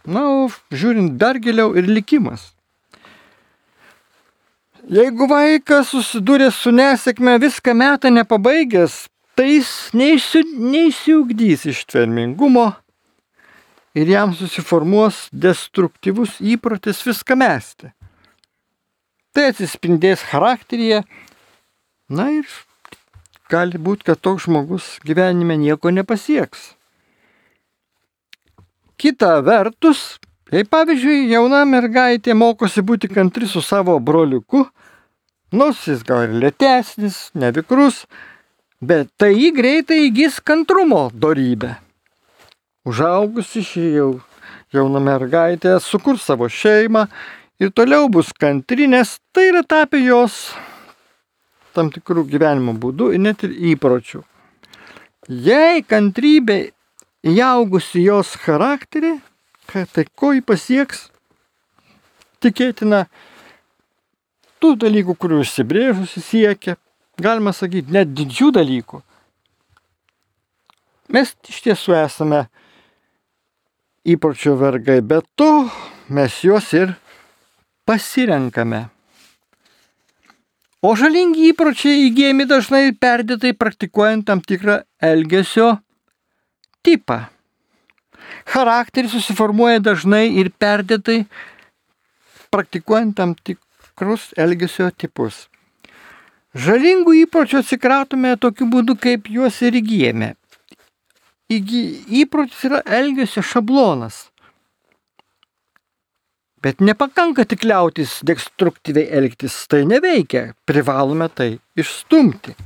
Na, 0.06 0.22
o 0.24 0.46
žiūrint 0.70 1.18
dar 1.20 1.36
giliau 1.42 1.74
ir 1.76 1.88
likimas. 1.90 2.52
Jeigu 4.86 5.26
vaikas 5.26 5.90
susidūrė 5.90 6.52
su 6.54 6.70
nesėkme 6.70 7.34
viską 7.42 7.74
metą 7.74 8.12
nepabaigęs, 8.14 9.08
tai 9.34 9.56
jis 9.56 9.70
neįsi, 9.98 10.44
neįsiugdys 10.56 11.66
ištvermingumo 11.72 12.68
ir 13.98 14.12
jam 14.14 14.32
susiformuos 14.38 15.26
destruktyvus 15.32 16.38
įprotis 16.54 17.02
viską 17.02 17.36
mesti. 17.42 17.90
Tai 19.36 19.50
atsispindės 19.52 20.22
charakteryje, 20.24 21.02
na 22.08 22.30
ir 22.38 22.48
gali 23.52 23.76
būti, 23.76 24.06
kad 24.08 24.22
toks 24.24 24.46
žmogus 24.46 24.86
gyvenime 25.04 25.58
nieko 25.60 25.92
nepasieks. 25.92 26.70
Kita 28.96 29.34
vertus, 29.44 30.16
jei 30.48 30.64
pavyzdžiui 30.64 31.28
jauna 31.34 31.66
mergaitė 31.68 32.32
mokosi 32.32 32.80
būti 32.80 33.12
kantri 33.12 33.44
su 33.44 33.60
savo 33.60 33.98
broliuku, 34.00 34.64
nors 35.52 35.84
jis 35.84 36.00
gal 36.08 36.30
ir 36.30 36.36
lėtesnis, 36.40 37.26
nevikrus, 37.36 38.06
bet 38.80 39.12
tai 39.20 39.34
jį 39.36 39.52
greitai 39.60 40.06
įgys 40.08 40.40
kantrumo 40.40 41.10
darybę. 41.12 41.76
Užaugusi 42.88 43.68
šį 43.68 43.88
jau 44.00 44.12
jauna 44.72 45.10
mergaitė 45.12 45.76
sukurs 45.84 46.24
savo 46.24 46.48
šeimą 46.48 47.10
ir 47.60 47.72
toliau 47.72 48.08
bus 48.12 48.32
kantri, 48.32 48.86
nes 48.88 49.18
tai 49.32 49.48
yra 49.50 49.62
tapę 49.64 50.00
jos 50.02 50.54
tam 51.76 51.90
tikrų 51.92 52.24
gyvenimo 52.30 52.72
būdų 52.80 53.12
ir 53.12 53.20
net 53.20 53.44
ir 53.44 53.52
įpročių. 53.74 54.22
Jei 55.28 55.82
kantrybė 55.84 56.70
įaugusi 57.26 58.04
jos 58.06 58.32
charakterį, 58.40 59.16
tai 59.66 60.04
ko 60.14 60.32
jį 60.36 60.44
pasieks, 60.46 61.08
tikėtina 62.40 63.04
tų 64.62 64.76
dalykų, 64.86 65.16
kurių 65.18 65.42
užsibrėžusi 65.44 66.22
siekia, 66.24 66.76
galima 67.20 67.52
sakyti, 67.56 67.92
net 67.92 68.14
didžių 68.16 68.52
dalykų. 68.56 69.02
Mes 71.12 71.34
iš 71.46 71.60
tiesų 71.66 71.96
esame 72.00 72.46
įpročio 74.06 74.56
vergai, 74.58 75.00
bet 75.02 75.26
to 75.38 75.66
mes 76.08 76.40
juos 76.46 76.72
ir 76.74 76.94
pasirenkame. 77.86 78.86
O 80.84 80.92
žalingi 80.98 81.48
įpročiai 81.50 82.06
įgyjami 82.10 82.44
dažnai 82.46 82.84
perdėtai 82.92 83.54
praktikuojant 83.56 84.26
tam 84.28 84.42
tikrą 84.44 84.82
elgesio 85.02 85.72
tipą. 86.86 87.24
Charakteris 88.46 89.14
susiformuoja 89.16 89.80
dažnai 89.82 90.26
ir 90.42 90.52
perdėtai 90.52 91.24
praktikuojant 92.54 93.16
tam 93.18 93.34
tikrus 93.34 94.30
elgesio 94.36 94.90
tipus. 94.92 95.46
Žalingų 96.56 97.16
įpročių 97.26 97.60
atsikratome 97.60 98.36
tokiu 98.40 98.68
būdu, 98.72 98.94
kaip 98.96 99.26
juos 99.28 99.58
ir 99.66 99.76
įgyjame. 99.80 100.34
Įgy, 101.52 101.82
įprotis 102.22 102.62
yra 102.68 102.80
elgesio 102.98 103.42
šablonas. 103.44 104.26
Bet 106.66 106.80
nepakanka 106.82 107.44
tik 107.46 107.62
liautis 107.62 108.16
destruktyviai 108.26 109.06
elgtis, 109.20 109.54
tai 109.70 109.84
neveikia, 109.86 110.48
privalome 110.66 111.28
tai 111.30 111.52
išstumti. 111.78 112.56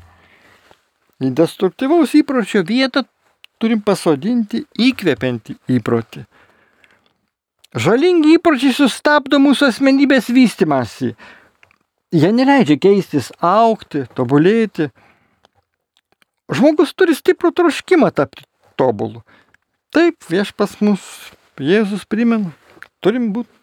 į 1.20 1.28
destruktyvaus 1.36 2.14
įpročio 2.16 2.62
vietą 2.64 3.02
turim 3.60 3.82
pasodinti 3.84 4.62
įkvepiantį 4.86 5.58
įprotį. 5.76 6.24
Žalingi 7.76 8.38
įpročiai 8.38 8.72
sustabdo 8.78 9.36
mūsų 9.36 9.68
asmenybės 9.68 10.32
vystimąsi. 10.32 11.12
Jie 12.10 12.32
neleidžia 12.32 12.80
keistis, 12.80 13.28
aukti, 13.36 14.06
tobulėti. 14.16 14.88
Žmogus 16.48 16.96
turi 16.96 17.12
stiprų 17.20 17.52
troškimą 17.52 18.08
tapti 18.16 18.48
tobulu. 18.80 19.20
Taip, 19.92 20.16
viešpas 20.32 20.80
mus 20.80 21.04
Jėzus 21.60 22.08
primena, 22.08 22.54
turim 23.04 23.34
būti 23.36 23.59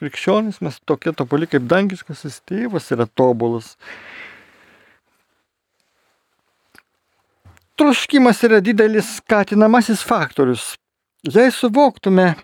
krikščionis, 0.00 0.60
mes 0.64 0.80
tokie 0.88 1.12
tobuli 1.16 1.48
kaip 1.50 1.68
dangiškasis 1.70 2.40
tėvas 2.48 2.88
yra 2.94 3.06
tobulas. 3.06 3.74
Troškimas 7.80 8.42
yra 8.44 8.60
didelis 8.60 9.16
skatinamasis 9.20 10.02
faktorius. 10.04 10.74
Jei 11.24 11.52
suvoktume, 11.52 12.34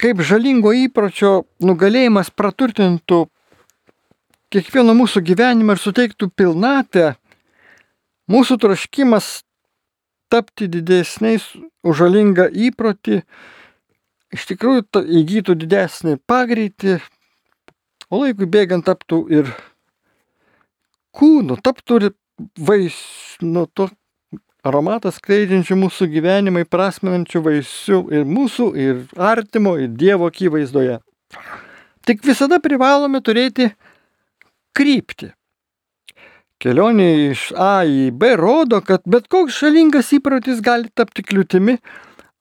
kaip 0.00 0.20
žalingo 0.24 0.72
įpročio 0.76 1.42
nugalėjimas 1.64 2.30
praturtintų 2.32 3.24
kiekvieno 4.52 4.94
mūsų 4.96 5.24
gyvenimą 5.24 5.76
ir 5.76 5.82
suteiktų 5.82 6.30
pilnatę, 6.36 7.14
mūsų 8.30 8.58
troškimas 8.60 9.42
tapti 10.32 10.68
didesniais 10.70 11.44
už 11.84 12.00
žalingą 12.04 12.48
įprotį 12.68 13.22
iš 14.34 14.48
tikrųjų 14.50 15.04
įgytų 15.22 15.56
didesnį 15.62 16.18
pagreitį, 16.28 16.98
o 18.10 18.22
laikui 18.22 18.48
bėgant 18.50 18.86
taptų 18.88 19.20
ir 19.32 19.52
kūnu, 21.14 21.58
taptų 21.62 22.00
ir 22.00 22.08
vais, 22.58 22.96
nu, 23.42 23.66
to 23.70 23.88
aromatas 24.64 25.20
skleidžiančių 25.20 25.76
mūsų 25.78 26.08
gyvenimai 26.14 26.64
prasmenančių 26.66 27.42
vaisių 27.44 28.00
ir 28.16 28.26
mūsų, 28.28 28.68
ir 28.80 29.02
artimo, 29.20 29.76
ir 29.78 29.92
Dievo 29.92 30.30
akivaizdoje. 30.32 30.98
Tik 32.04 32.24
visada 32.24 32.58
privalome 32.64 33.20
turėti 33.24 33.70
kryptį. 34.76 35.30
Kelionė 36.64 37.08
iš 37.30 37.50
A 37.60 37.84
į 37.84 38.08
B 38.16 38.34
rodo, 38.40 38.80
kad 38.80 39.04
bet 39.04 39.26
koks 39.28 39.58
šalingas 39.60 40.12
įprotis 40.16 40.62
gali 40.64 40.88
tapti 40.96 41.24
kliūtimi, 41.26 41.76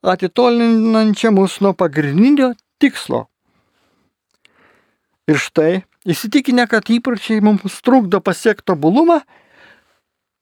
atitolinančia 0.03 1.31
mus 1.31 1.59
nuo 1.63 1.73
pagrindinio 1.77 2.51
tikslo. 2.81 3.25
Ir 5.27 5.39
štai, 5.39 5.83
įsitikinę, 6.03 6.67
kad 6.67 6.89
įpročiai 6.91 7.39
mums 7.43 7.79
trukdo 7.85 8.19
pasiekti 8.19 8.67
tobulumą, 8.73 9.21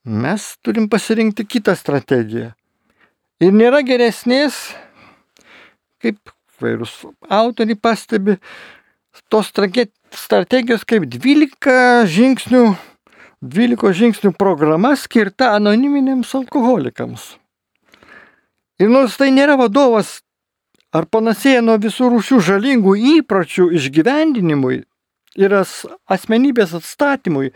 mes 0.05 0.47
turim 0.65 0.89
pasirinkti 0.89 1.45
kitą 1.45 1.75
strategiją. 1.77 2.51
Ir 3.41 3.53
nėra 3.53 3.83
geresnės, 3.85 4.57
kaip 6.01 6.17
vairūs 6.61 6.93
autoriai 7.29 7.77
pastebi, 7.77 8.37
tos 9.29 9.49
strategijos 9.49 10.85
kaip 10.89 11.05
12 11.09 12.07
žingsnių, 12.09 12.63
12 13.41 13.93
žingsnių 14.01 14.33
programa 14.37 14.95
skirta 14.97 15.53
anoniminiams 15.57 16.33
alkoholikams. 16.37 17.40
Ir 18.81 18.89
nors 18.89 19.13
tai 19.19 19.29
nėra 19.29 19.59
vadovas 19.59 20.19
ar 20.91 21.05
panasėja 21.05 21.61
nuo 21.63 21.77
visų 21.81 22.09
rūšių 22.15 22.39
žalingų 22.47 22.95
įpročių 23.17 23.69
išgyvendinimui 23.77 24.81
ir 25.39 25.53
asmenybės 25.55 26.73
atstatymui, 26.75 27.51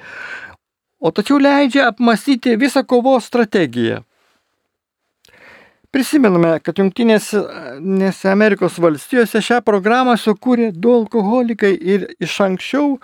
o 1.01 1.11
tačiau 1.11 1.39
leidžia 1.41 1.89
apmastyti 1.89 2.55
visą 2.59 2.85
kovos 2.87 3.27
strategiją. 3.27 4.03
Prisimename, 5.95 6.57
kad 6.59 6.79
Junktinėse 6.79 8.27
Amerikos 8.27 8.77
valstijose 8.83 9.39
šią 9.39 9.61
programą 9.63 10.17
sukūrė 10.19 10.73
du 10.75 10.91
alkoholikai 10.91 11.71
ir 11.71 12.09
iš 12.19 12.35
anksčiau 12.43 12.97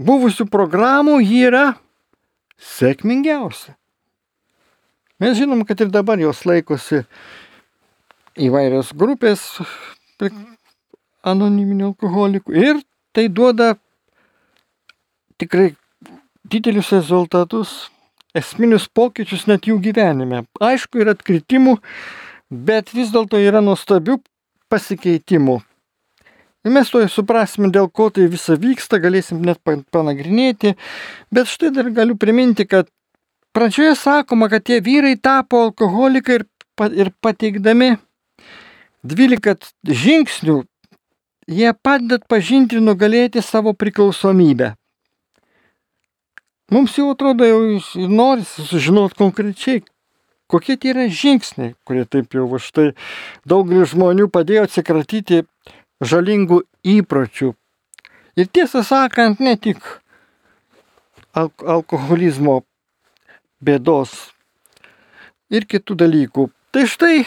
buvusių 0.00 0.46
programų 0.48 1.18
ji 1.20 1.42
yra 1.50 1.64
sėkmingiausia. 2.56 3.76
Mes 5.20 5.36
žinom, 5.38 5.66
kad 5.68 5.84
ir 5.84 5.92
dabar 5.92 6.18
jos 6.18 6.42
laikosi 6.48 7.04
įvairios 8.40 8.92
grupės 8.98 9.42
anoniminių 11.24 11.92
alkoholikų 11.92 12.54
ir 12.58 12.80
tai 13.14 13.28
duoda 13.30 13.74
tikrai 15.40 15.72
didelius 16.50 16.92
rezultatus 16.94 17.74
esminius 18.34 18.88
pokyčius 18.90 19.46
net 19.46 19.68
jų 19.68 19.78
gyvenime. 19.82 20.42
Aišku, 20.60 20.98
yra 21.02 21.14
atkritimų, 21.14 21.76
bet 22.50 22.90
vis 22.94 23.12
dėlto 23.14 23.38
yra 23.38 23.62
nuostabių 23.64 24.18
pasikeitimų. 24.72 25.60
Ir 26.64 26.72
mes 26.72 26.88
to 26.90 27.02
suprasime, 27.12 27.68
dėl 27.70 27.90
ko 27.92 28.08
tai 28.10 28.26
visa 28.32 28.56
vyksta, 28.56 28.98
galėsim 28.98 29.42
net 29.44 29.60
panagrinėti, 29.92 30.74
bet 31.30 31.50
štai 31.50 31.70
dar 31.76 31.90
galiu 31.92 32.16
priminti, 32.16 32.64
kad 32.64 32.88
pradžioje 33.54 33.94
sakoma, 34.00 34.48
kad 34.48 34.64
tie 34.64 34.80
vyrai 34.82 35.14
tapo 35.20 35.60
alkoholikai 35.68 36.40
ir, 36.40 36.46
ir 36.96 37.12
pateikdami 37.22 37.92
12 39.04 39.74
žingsnių, 39.84 40.62
jie 41.52 41.72
padeda 41.84 42.18
pažinti 42.28 42.78
ir 42.78 42.84
nugalėti 42.84 43.42
savo 43.44 43.74
priklausomybę. 43.76 44.72
Mums 46.72 46.94
jau 46.96 47.10
atrodo, 47.12 47.44
jau 47.44 48.08
norisi 48.08 48.64
sužinoti 48.64 49.18
konkrečiai, 49.20 49.82
kokie 50.48 50.78
tie 50.80 50.94
yra 50.94 51.04
žingsniai, 51.12 51.74
kurie 51.84 52.06
taip 52.08 52.32
jau 52.32 52.46
va 52.48 52.60
štai 52.62 52.94
daugelis 53.44 53.92
žmonių 53.92 54.30
padėjo 54.32 54.64
atsikratyti 54.64 55.42
žalingų 56.00 56.62
įpročių. 56.96 57.52
Ir 58.40 58.48
tiesą 58.48 58.80
sakant, 58.82 59.44
ne 59.44 59.54
tik 59.60 59.84
al 61.36 61.52
alkoholizmo 61.60 62.62
bėdos 63.60 64.14
ir 65.52 65.68
kitų 65.68 66.00
dalykų. 66.00 66.48
Tai 66.74 66.88
štai 66.90 67.26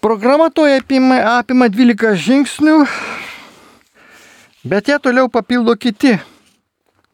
programa 0.00 0.50
toje 0.50 0.80
apima, 0.80 1.20
apima 1.38 1.68
12 1.68 2.16
žingsnių, 2.18 2.76
bet 4.64 4.90
ją 4.90 4.98
toliau 5.02 5.30
papildo 5.32 5.76
kiti 5.76 6.18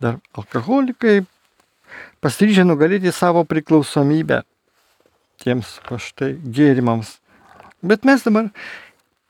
dar 0.01 0.19
alkoholikai 0.37 1.25
pasiryžę 2.25 2.65
nugalėti 2.67 3.13
savo 3.15 3.45
priklausomybę 3.49 4.43
tiems 5.43 5.79
štai 5.85 6.35
gėrimams. 6.41 7.19
Bet 7.85 8.05
mes 8.09 8.25
dabar 8.25 8.51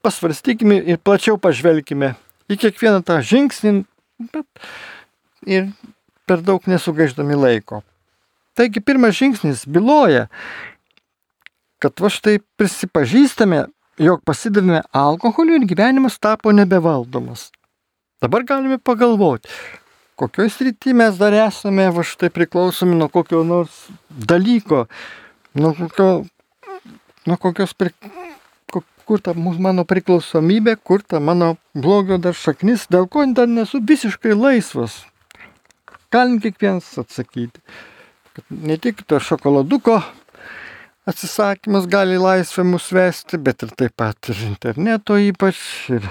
pasvarstykime 0.07 0.79
ir 0.87 1.03
plačiau 1.03 1.39
pažvelkime 1.39 2.15
į 2.51 2.59
kiekvieną 2.63 3.03
tą 3.07 3.19
žingsnį, 3.27 3.83
bet 4.33 4.47
ir 5.47 5.69
per 6.27 6.43
daug 6.47 6.67
nesugaiždami 6.71 7.39
laiko. 7.39 7.83
Taigi 8.57 8.81
pirmas 8.81 9.19
žingsnis 9.19 9.67
byloja, 9.69 10.29
kad 11.83 12.01
va 12.01 12.11
štai 12.13 12.39
prisipažįstame, 12.59 13.67
jog 14.03 14.23
pasidavėme 14.29 14.83
alkoholiu 14.97 15.59
ir 15.59 15.67
gyvenimas 15.69 16.19
tapo 16.21 16.53
nebevaldomas. 16.53 17.51
Dabar 18.23 18.47
galime 18.49 18.79
pagalvoti, 18.81 19.51
kokioj 20.17 20.51
srity 20.53 20.95
mes 20.97 21.19
dar 21.21 21.37
esame, 21.37 21.89
va 21.93 22.05
štai 22.05 22.31
priklausomi 22.33 22.97
nuo 22.97 23.11
kokio 23.13 23.43
nors 23.45 23.87
dalyko, 24.09 24.87
nuo, 25.55 25.75
kokio, 25.77 26.09
nuo 27.29 27.37
kokios, 27.41 27.77
pri, 27.77 27.93
kur 29.07 29.23
ta 29.23 29.37
mano 29.37 29.85
priklausomybė, 29.89 30.79
kur 30.83 31.05
ta 31.05 31.21
mano 31.21 31.55
blogio 31.77 32.19
dar 32.19 32.35
šaknis, 32.37 32.89
dėl 32.91 33.07
ko 33.09 33.25
dar 33.37 33.49
nesu 33.49 33.81
visiškai 33.85 34.35
laisvas. 34.35 35.05
Galim 36.13 36.41
kiekvienas 36.41 36.89
atsakyti, 37.03 37.61
ne 38.51 38.77
tik 38.81 39.05
to 39.07 39.21
šokoladuko 39.21 40.01
atsisakymas 41.07 41.87
gali 41.87 42.19
laisvę 42.19 42.65
mus 42.65 42.91
vesti, 42.93 43.39
bet 43.39 43.63
ir 43.63 43.73
taip 43.79 43.97
pat 43.97 44.31
ir 44.33 44.43
interneto 44.49 45.19
ypač. 45.21 45.59
Ir 45.95 46.09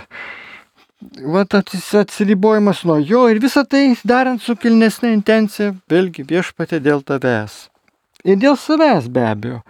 vat 1.36 1.53
atsiribojimas 1.60 2.84
nuo 2.88 2.97
jo 3.03 3.25
ir 3.29 3.41
visą 3.43 3.65
tai 3.67 3.84
darant 4.08 4.41
su 4.41 4.55
kilnesnė 4.55 5.12
intencija, 5.13 5.75
vėlgi 5.91 6.25
viešpatė 6.29 6.79
dėl 6.81 7.03
tavęs. 7.05 7.65
Ir 8.25 8.39
dėl 8.41 8.58
savęs 8.58 9.12
be 9.12 9.25
abejo. 9.27 9.62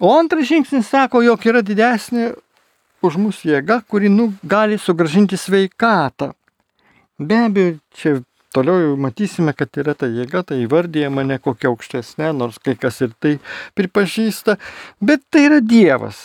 O 0.00 0.12
antras 0.16 0.46
žingsnis 0.48 0.88
sako, 0.92 1.22
jog 1.24 1.44
yra 1.48 1.62
didesnė 1.64 2.30
už 3.04 3.18
mūsų 3.20 3.52
jėga, 3.52 3.80
kuri 3.88 4.08
nu, 4.12 4.30
gali 4.44 4.78
sugražinti 4.80 5.38
sveikatą. 5.40 6.32
Be 7.18 7.38
abejo, 7.48 7.76
čia 7.96 8.16
toliau 8.56 8.94
matysime, 9.00 9.52
kad 9.56 9.76
yra 9.80 9.94
ta 9.98 10.08
jėga, 10.10 10.44
tai 10.48 10.62
įvardyjama 10.64 11.26
ne 11.28 11.36
kokia 11.42 11.70
aukštesnė, 11.72 12.32
nors 12.36 12.56
kai 12.62 12.76
kas 12.80 13.02
ir 13.04 13.12
tai 13.20 13.36
pripažįsta, 13.78 14.56
bet 15.04 15.24
tai 15.30 15.46
yra 15.50 15.60
Dievas. 15.60 16.22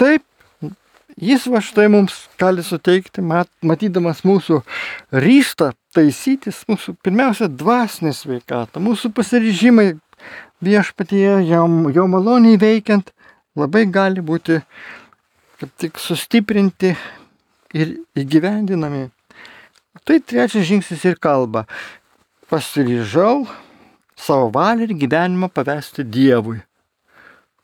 Taip, 0.00 0.24
jis 1.16 1.46
va 1.52 1.62
štai 1.64 1.88
mums 1.92 2.26
gali 2.40 2.64
suteikti, 2.64 3.24
mat, 3.24 3.48
matydamas 3.64 4.22
mūsų 4.28 4.60
ryštą 5.12 5.70
taisytis, 5.96 6.62
mūsų 6.68 6.96
pirmiausia 7.04 7.48
dvasinė 7.48 8.12
sveikata, 8.16 8.82
mūsų 8.84 9.12
pasiryžimai 9.16 9.94
viešpatyje, 10.64 11.40
jo, 11.48 11.64
jo 11.92 12.06
maloniai 12.12 12.60
veikiant, 12.60 13.12
labai 13.56 13.86
gali 13.88 14.24
būti 14.24 14.60
kaip 15.56 15.72
tik 15.80 16.00
sustiprinti 16.00 16.92
ir 17.76 17.96
įgyvendinami. 18.16 19.06
Tai 20.04 20.18
trečias 20.20 20.66
žingsnis 20.68 21.04
ir 21.06 21.16
kalba. 21.16 21.64
Pasiryžau 22.50 23.46
savo 24.16 24.50
valią 24.54 24.86
ir 24.86 24.94
gyvenimą 24.98 25.48
pavesti 25.48 26.04
Dievui. 26.04 26.60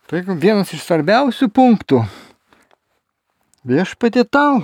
Tai 0.09 0.23
vienas 0.37 0.73
iš 0.75 0.85
svarbiausių 0.87 1.49
punktų. 1.49 2.03
Viešpatė 3.65 4.25
tau 4.27 4.63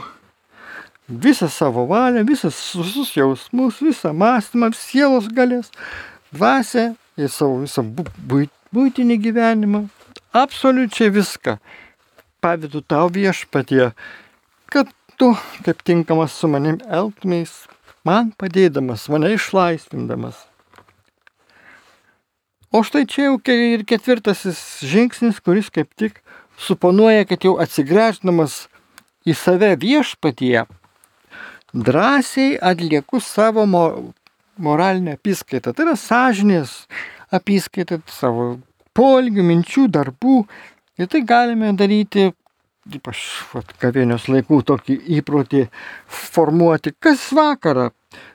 visą 1.08 1.48
savo 1.48 1.86
valią, 1.88 2.24
visas, 2.28 2.56
visus 2.76 3.14
jausmus, 3.16 3.80
visą 3.80 4.12
mąstymą, 4.12 4.72
sielos 4.76 5.28
galės, 5.32 5.70
dvasę 6.34 6.90
ir 7.16 7.30
savo 7.32 7.62
visą 7.62 7.84
būtinį 8.74 9.16
gyvenimą, 9.22 9.86
absoliučiai 10.36 11.08
viską 11.14 11.56
pavydu 12.40 12.82
tau 12.86 13.08
viešpatie, 13.10 13.92
kad 14.70 14.90
tu, 15.18 15.32
kaip 15.66 15.82
tinkamas 15.82 16.36
su 16.38 16.48
manim 16.50 16.78
elgtumės, 16.86 17.66
man 18.06 18.30
padėdamas, 18.38 19.08
mane 19.10 19.34
išlaisvindamas. 19.34 20.38
O 22.70 22.82
štai 22.84 23.06
čia 23.08 23.30
jau 23.30 23.38
ir 23.54 23.82
ketvirtasis 23.88 24.58
žingsnis, 24.84 25.40
kuris 25.40 25.70
kaip 25.74 25.90
tik 25.98 26.20
suponuoja, 26.60 27.24
kad 27.26 27.44
jau 27.44 27.56
atsigręždamas 27.62 28.66
į 29.26 29.34
save 29.34 29.72
viešpatie, 29.80 30.66
drąsiai 31.72 32.58
atlieku 32.60 33.20
savo 33.24 33.66
moralinę 33.66 35.16
apskaitą. 35.18 35.72
Tai 35.72 35.88
yra 35.88 35.96
sąžinės 35.96 36.84
apskaitą 37.34 38.02
savo 38.06 38.58
polgių, 38.96 39.44
minčių, 39.50 39.88
darbų. 39.94 40.42
Ir 40.98 41.06
tai 41.10 41.22
galime 41.22 41.72
daryti, 41.78 42.32
ypač 42.94 43.20
gavėnios 43.82 44.28
laikų 44.30 44.62
tokį 44.68 44.96
įprotį 45.18 45.66
formuoti 46.08 46.94
kas 46.96 47.28
vakarą, 47.36 47.90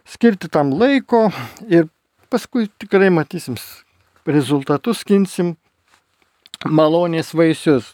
skirti 0.05 0.49
tam 0.51 0.73
laiko 0.77 1.25
ir 1.69 1.89
paskui 2.33 2.69
tikrai 2.81 3.09
matysim 3.13 3.57
rezultatus, 4.29 5.01
skinsim 5.03 5.55
malonės 6.65 7.33
vaisius. 7.35 7.93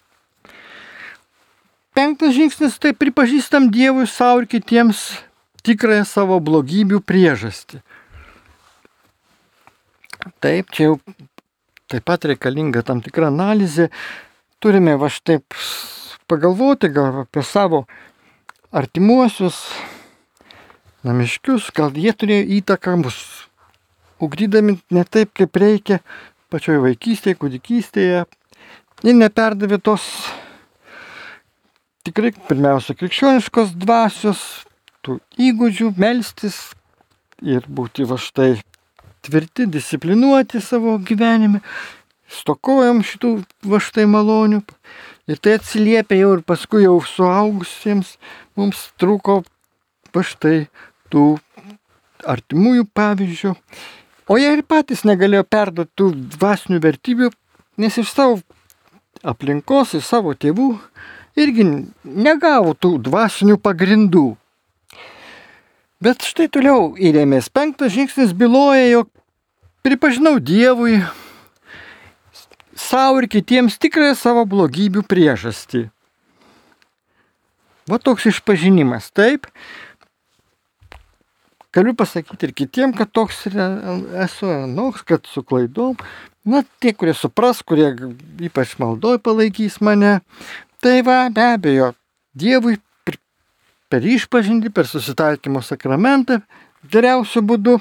Penktas 1.95 2.35
žingsnis 2.37 2.77
tai 2.79 2.93
pripažįstam 2.95 3.71
Dievui 3.73 4.05
savo 4.07 4.43
ir 4.43 4.49
kitiems 4.51 5.07
tikrąją 5.65 6.05
savo 6.07 6.37
blogybių 6.39 7.01
priežastį. 7.03 7.81
Taip, 10.43 10.69
čia 10.75 10.91
jau 10.91 10.99
taip 11.89 12.05
pat 12.07 12.27
reikalinga 12.29 12.83
tam 12.87 13.01
tikra 13.03 13.31
analizė. 13.31 13.89
Turime 14.63 14.95
va 14.99 15.09
štaip 15.11 15.55
pagalvoti 16.29 16.91
gal 16.93 17.23
apie 17.23 17.43
savo 17.43 17.83
artimuosius, 18.71 19.57
namiškius, 21.05 21.71
gal 21.75 21.95
jie 21.97 22.13
turėjo 22.13 22.45
įtaką 22.59 22.97
mus, 23.01 23.17
ugdydami 24.21 24.77
ne 24.93 25.05
taip, 25.09 25.33
kaip 25.37 25.57
reikia 25.57 26.01
pačioje 26.53 26.83
vaikystėje, 26.83 27.39
kūdikystėje. 27.39 28.23
Jie 29.05 29.13
neperdavė 29.15 29.79
tos 29.81 30.05
tikrai 32.03 32.33
pirmiausia 32.49 32.95
krikščioniškos 32.99 33.75
dvasios, 33.79 34.41
tų 35.05 35.19
įgūdžių, 35.39 35.93
melstis 35.99 36.57
ir 37.45 37.65
būti 37.67 38.05
va 38.09 38.17
štai 38.19 38.57
tvirti, 39.25 39.67
disciplinuoti 39.71 40.61
savo 40.63 40.97
gyvenime, 40.99 41.61
stokojam 42.29 43.03
šitų 43.05 43.33
va 43.69 43.79
štai 43.83 44.07
malonių. 44.09 44.61
Ir 45.29 45.37
tai 45.37 45.59
atsiliepia 45.59 46.23
jau 46.23 46.31
ir 46.37 46.41
paskui 46.41 46.87
jau 46.87 46.97
suaugusiems 47.05 48.15
mums 48.57 48.87
trūko 48.97 49.43
va 50.15 50.23
štai 50.25 50.63
tų 51.13 51.25
artimųjų 52.25 52.87
pavyzdžių. 52.97 53.51
O 54.29 54.37
jie 54.41 54.49
ir 54.57 54.63
patys 54.65 55.05
negalėjo 55.05 55.45
perduoti 55.45 55.93
tų 55.97 56.09
dvasinių 56.35 56.81
vertybių, 56.81 57.29
nes 57.81 58.01
iš 58.01 58.09
savo 58.13 58.39
aplinkos, 59.21 59.93
iš 59.97 60.09
savo 60.09 60.33
tėvų 60.33 60.71
irgi 61.39 61.65
negavo 62.03 62.73
tų 62.73 62.95
dvasinių 63.05 63.59
pagrindų. 63.61 64.27
Bet 65.99 66.23
štai 66.25 66.47
toliau 66.49 66.93
įrėmės. 66.95 67.51
Penktas 67.53 67.93
žingsnis 67.93 68.31
byloja, 68.33 68.85
jog 68.87 69.09
pripažinau 69.83 70.37
Dievui 70.39 71.01
savo 72.89 73.21
ir 73.21 73.29
kitiems 73.29 73.77
tikrąją 73.81 74.15
savo 74.17 74.45
blogybių 74.49 75.03
priežastį. 75.09 75.87
Va 77.89 77.97
toks 78.01 78.27
išpažinimas. 78.29 79.09
Taip, 79.17 79.47
galiu 81.73 81.95
pasakyti 81.97 82.49
ir 82.49 82.55
kitiems, 82.63 82.97
kad 82.97 83.13
toks 83.13 83.45
esu 83.49 84.51
anoks, 84.53 85.05
kad 85.05 85.29
su 85.29 85.45
klaidom. 85.45 85.97
Na, 86.49 86.63
tie, 86.81 86.93
kurie 86.97 87.13
supras, 87.17 87.61
kurie 87.65 87.91
ypač 88.45 88.77
maldoj 88.81 89.19
palaikys 89.21 89.79
mane. 89.85 90.19
Tai 90.81 90.99
va, 91.05 91.23
be 91.33 91.45
abejo, 91.55 91.93
Dievui 92.39 92.77
per 93.89 94.05
išpažinti, 94.05 94.69
per 94.69 94.87
susitaikymo 94.87 95.63
sakramentą, 95.65 96.39
geriausiu 96.93 97.41
būdu 97.43 97.79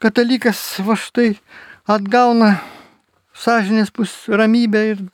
katalikas 0.00 0.58
va 0.86 0.96
štai 0.96 1.34
atgauna 1.84 2.54
sąžinės 3.40 3.90
pus 3.94 4.12
ramybę 4.28 4.82
ir 4.92 5.04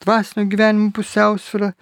dvasinio 0.00 0.46
gyvenimo 0.48 0.90
pusiausvyrą, 0.96 1.72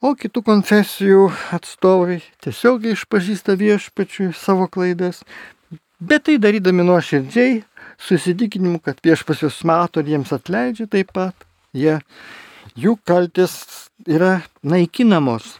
o 0.00 0.14
kitų 0.14 0.44
konfesijų 0.46 1.24
atstovai 1.56 2.20
tiesiog 2.44 2.86
išpažįsta 2.92 3.56
viešpačiui 3.58 4.30
savo 4.36 4.68
klaidas, 4.70 5.24
bet 5.98 6.28
tai 6.28 6.38
darydami 6.38 6.86
nuoširdžiai, 6.86 7.62
susitikinimu, 7.98 8.78
kad 8.84 9.00
viešpas 9.02 9.42
juos 9.42 9.62
mato 9.66 10.00
ir 10.00 10.12
jiems 10.14 10.30
atleidžia 10.34 10.86
taip 10.90 11.10
pat, 11.16 11.34
jie, 11.74 11.98
jų 12.78 12.94
kaltis 13.02 13.56
yra 14.06 14.38
naikinamos. 14.62 15.56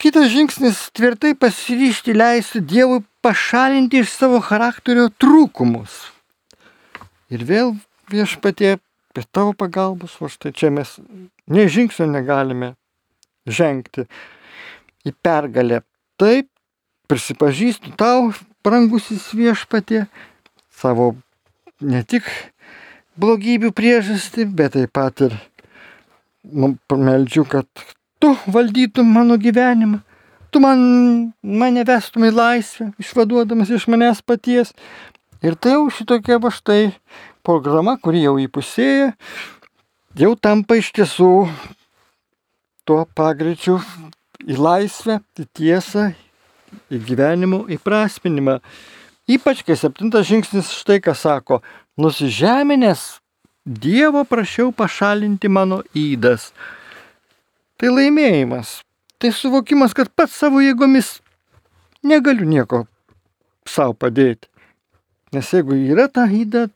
Kitas 0.00 0.30
žingsnis- 0.32 0.88
tvirtai 0.96 1.34
pasiryšti 1.36 2.14
leisti 2.16 2.60
Dievui 2.64 3.04
pašalinti 3.22 4.00
iš 4.00 4.08
savo 4.08 4.40
charakterio 4.40 5.10
trūkumus. 5.12 5.92
Ir 7.30 7.44
vėl 7.46 7.74
viešpatie, 8.10 8.78
be 9.14 9.24
tavo 9.30 9.54
pagalbos, 9.54 10.16
o 10.22 10.30
štai 10.30 10.52
čia 10.54 10.70
mes 10.74 10.96
ne 11.50 11.66
žingsnio 11.70 12.08
negalime 12.10 12.74
žengti 13.46 14.06
į 15.06 15.14
pergalę. 15.22 15.82
Taip, 16.20 16.50
prisipažįstu 17.10 17.94
tau, 17.98 18.30
brangusis 18.66 19.30
viešpatie, 19.34 20.04
savo 20.70 21.14
ne 21.80 22.02
tik 22.04 22.26
blogybių 23.20 23.72
priežastį, 23.76 24.46
bet 24.56 24.76
taip 24.76 24.92
pat 24.96 25.24
ir 25.26 25.38
pameldžiu, 26.90 27.44
kad 27.48 27.66
tu 28.20 28.34
valdytum 28.46 29.08
mano 29.08 29.36
gyvenimą, 29.40 30.00
tu 30.50 30.60
man, 30.62 30.80
mane 31.42 31.84
vestum 31.86 32.26
į 32.28 32.32
laisvę, 32.34 32.90
išvaduodamas 33.00 33.72
iš 33.76 33.86
manęs 33.90 34.22
paties. 34.26 34.74
Ir 35.40 35.56
tai 35.56 35.76
jau 35.76 35.86
šitokia 35.88 36.40
va 36.42 36.50
štai 36.52 36.90
programa, 37.46 37.96
kuri 37.96 38.24
jau 38.26 38.34
įpusėja, 38.42 39.12
jau 40.20 40.32
tampa 40.36 40.76
iš 40.80 40.90
tiesų 40.96 41.30
tuo 42.84 43.04
pagreičiu 43.16 43.78
į 44.44 44.58
laisvę, 44.60 45.20
į 45.40 45.46
tiesą, 45.56 46.10
į 46.92 47.00
gyvenimo 47.06 47.64
įprasminimą. 47.72 48.58
Ypač 49.30 49.64
kai 49.64 49.78
septintas 49.78 50.28
žingsnis 50.28 50.74
štai 50.82 51.00
ką 51.04 51.16
sako, 51.16 51.62
nusižeminės 52.00 53.20
Dievo 53.70 54.24
prašiau 54.24 54.70
pašalinti 54.72 55.46
mano 55.52 55.82
įdas 55.94 56.48
tai 57.80 57.88
laimėjimas. 57.88 58.80
Tai 59.20 59.32
suvokimas, 59.32 59.94
kad 59.96 60.12
pats 60.12 60.36
savo 60.36 60.60
jėgomis 60.64 61.18
negaliu 62.04 62.48
nieko 62.48 62.84
savo 63.68 63.96
padėti. 63.96 64.49
Nes 65.34 65.52
jeigu 65.54 65.76
yra 65.78 66.08
ta 66.10 66.26
įda, 66.26 66.66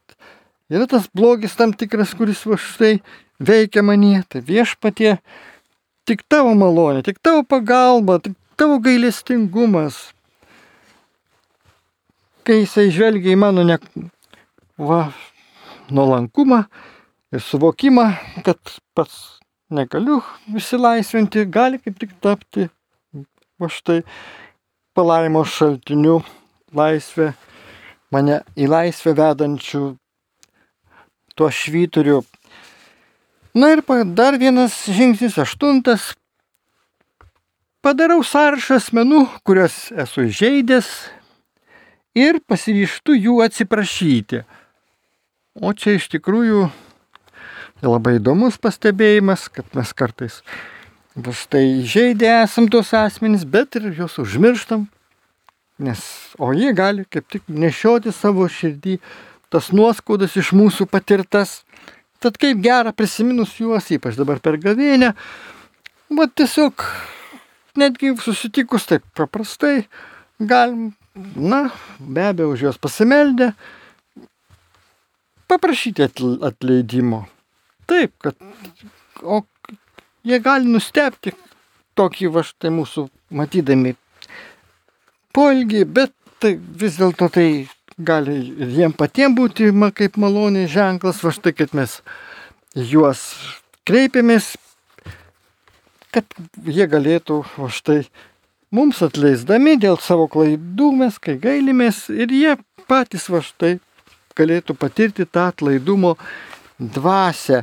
yra 0.71 0.87
tas 0.91 1.09
blogis 1.11 1.57
tam 1.59 1.73
tikras, 1.75 2.15
kuris 2.15 2.45
va 2.47 2.59
štai 2.61 2.99
veikia 3.43 3.83
manie, 3.83 4.21
tai 4.31 4.45
viešpatie, 4.47 5.17
tik 6.07 6.23
tavo 6.31 6.55
malonė, 6.59 7.03
tik 7.07 7.19
tavo 7.25 7.43
pagalba, 7.43 8.21
tik 8.23 8.37
tavo 8.61 8.79
gailestingumas. 8.85 9.99
Kai 12.45 12.61
jisai 12.61 12.91
žvelgia 12.93 13.35
į 13.35 13.41
mano 13.41 13.65
ne, 13.67 13.79
va, 14.79 15.09
nuolankumą 15.91 16.65
ir 17.35 17.43
suvokimą, 17.43 18.07
kad 18.47 18.61
pats 18.95 19.41
negaliu 19.75 20.21
išsilaisvinti, 20.55 21.49
gali 21.51 21.81
kaip 21.83 21.99
tik 21.99 22.15
tapti 22.23 22.69
va 23.59 23.71
štai 23.73 24.03
palaimos 24.95 25.51
šaltiniu 25.57 26.21
laisvė, 26.75 27.33
mane 28.15 28.41
į 28.55 28.69
laisvę 28.71 29.15
vedančių 29.19 29.85
tuo 31.35 31.51
švyturiu. 31.51 32.23
Na 33.55 33.73
ir 33.75 33.83
dar 34.15 34.39
vienas 34.39 34.85
žingsnis, 34.91 35.39
aštuntas. 35.39 36.15
Padarau 37.85 38.23
sąrašą 38.25 38.79
asmenų, 38.81 39.27
kuriuos 39.45 39.93
esu 39.93 40.25
žaidęs 40.33 40.89
ir 42.17 42.41
pasiryštu 42.49 43.19
jų 43.19 43.43
atsiprašyti. 43.45 44.45
O 45.61 45.75
čia 45.77 45.99
iš 45.99 46.09
tikrųjų 46.15 46.71
labai 47.85 48.17
įdomus 48.19 48.57
pastebėjimas, 48.63 49.51
kad 49.53 49.69
mes 49.77 49.93
kartais 49.93 50.41
vis 51.15 51.45
tai 51.47 51.85
žaidė 51.87 52.31
esam 52.41 52.67
tos 52.73 52.91
asmenys, 52.97 53.45
bet 53.47 53.77
ir 53.79 53.93
juos 53.95 54.17
užmirštam, 54.19 54.89
nes, 55.79 56.01
o 56.39 56.53
jie 56.55 56.73
gali 56.77 57.05
kaip 57.11 57.27
tik 57.31 57.47
nešioti 57.49 58.13
savo 58.15 58.47
širdį 58.51 58.99
tas 59.53 59.71
nuoskaudas 59.75 60.37
iš 60.39 60.53
mūsų 60.57 60.87
patirtas. 60.91 61.63
Tad 62.23 62.39
kaip 62.41 62.63
gera 62.65 62.95
prisiminus 62.97 63.53
juos, 63.61 63.91
ypač 63.93 64.17
dabar 64.19 64.41
per 64.43 64.57
gavėnę, 64.63 65.13
bet 66.15 66.35
tiesiog 66.41 66.85
netgi 67.79 68.15
susitikus 68.23 68.89
taip 68.89 69.05
paprastai, 69.19 69.85
galim, 70.41 70.95
na, 71.37 71.69
be 71.99 72.29
abejo, 72.31 72.55
už 72.55 72.67
juos 72.69 72.79
pasimeldę, 72.81 73.53
paprašyti 75.51 76.07
atleidimo. 76.07 77.25
Taip, 77.91 78.15
kad 78.25 78.39
o 79.23 79.43
jie 80.25 80.41
gali 80.41 80.71
nustebti 80.71 81.35
tokį 81.99 82.31
va 82.33 82.43
štai 82.47 82.73
mūsų 82.75 83.07
matydami 83.37 83.95
poelgį, 85.35 85.85
bet 85.85 86.13
tai 86.43 86.55
vis 86.59 86.99
dėlto 87.01 87.29
tai 87.33 87.49
gali 87.99 88.37
ir 88.59 88.75
jiem 88.79 88.95
patiems 88.97 89.37
būti 89.39 89.71
kaip 89.95 90.17
maloniai 90.21 90.69
ženklas, 90.71 91.23
va 91.23 91.33
štai, 91.35 91.55
kad 91.55 91.75
mes 91.75 92.01
juos 92.75 93.23
kreipiamės, 93.87 94.55
kad 96.15 96.27
jie 96.67 96.87
galėtų 96.91 97.43
va 97.57 97.71
štai 97.71 98.05
mums 98.75 99.03
atleisdami 99.03 99.77
dėl 99.79 99.99
savo 100.03 100.27
klaidų 100.31 100.91
mes, 100.99 101.19
kai 101.19 101.37
gailimės 101.39 102.09
ir 102.11 102.33
jie 102.35 102.57
patys 102.91 103.29
va 103.31 103.43
štai 103.45 103.79
galėtų 104.35 104.75
patirti 104.75 105.27
tą 105.27 105.49
atlaidumo 105.53 106.17
dvasę. 106.79 107.63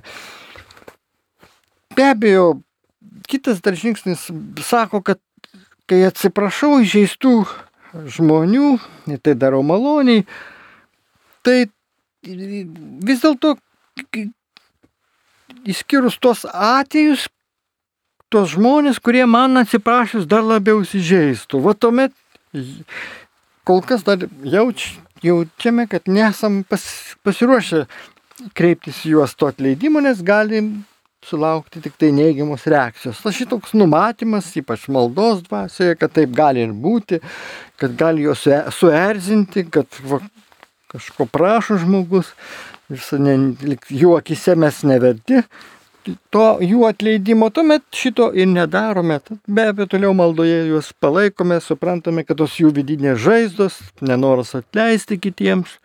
Be 1.92 2.06
abejo, 2.08 2.62
kitas 3.28 3.60
dar 3.60 3.76
žingsnis 3.76 4.30
sako, 4.64 5.02
kad 5.04 5.20
kai 5.92 6.06
atsiprašau 6.08 6.78
įžeistų 6.86 7.34
žmonių, 8.16 8.78
tai 9.20 9.36
darau 9.36 9.60
maloniai, 9.68 10.24
tai 11.44 11.66
vis 12.24 13.20
dėlto 13.20 13.58
išskyrus 15.68 16.16
tos 16.24 16.46
atvejus, 16.48 17.26
tos 18.32 18.54
žmonės, 18.54 19.02
kurie 19.04 19.26
man 19.28 19.60
atsiprašus 19.60 20.30
dar 20.32 20.48
labiau 20.48 20.86
įsižeistų. 20.86 21.60
Va 21.66 21.76
tuomet 21.76 22.16
kol 23.68 23.84
kas 23.84 24.08
dar 24.08 24.24
jauč, 24.48 24.94
jaučiame, 25.28 25.90
kad 25.92 26.08
nesam 26.08 26.62
pas, 26.64 26.88
pasiruošę 27.28 27.84
kreiptis 28.56 29.04
juos 29.06 29.36
to 29.36 29.52
atleidimo, 29.52 30.00
nes 30.00 30.24
galim 30.24 30.72
sulaukti 31.26 31.82
tik 31.82 31.98
tai 32.02 32.12
neigiamos 32.16 32.66
reakcijos. 32.70 33.22
Tas 33.22 33.36
šitoks 33.38 33.76
numatymas, 33.78 34.50
ypač 34.58 34.88
maldos 34.92 35.44
dvasioje, 35.46 35.98
kad 36.02 36.14
taip 36.16 36.34
gali 36.38 36.64
ir 36.66 36.74
būti, 36.74 37.22
kad 37.82 37.94
gali 37.98 38.26
juos 38.26 38.48
suerzinti, 38.78 39.68
kad 39.74 40.02
va, 40.10 40.22
kažko 40.92 41.28
prašo 41.32 41.78
žmogus, 41.82 42.34
ne, 43.22 43.38
jų 43.94 44.16
akise 44.18 44.58
mes 44.60 44.82
neverti, 44.88 45.44
to 46.34 46.46
jų 46.66 46.86
atleidimo, 46.90 47.52
tuomet 47.54 47.86
šito 47.96 48.32
ir 48.34 48.50
nedarome. 48.50 49.20
Be 49.46 49.68
abejo, 49.70 49.92
toliau 49.94 50.16
maldoje 50.18 50.64
juos 50.72 50.90
palaikome, 50.98 51.60
suprantame, 51.62 52.26
kad 52.26 52.42
tos 52.42 52.58
jų 52.60 52.74
vidinės 52.82 53.22
žaizdos, 53.22 53.78
nenoras 54.02 54.56
atleisti 54.58 55.20
kitiems, 55.22 55.78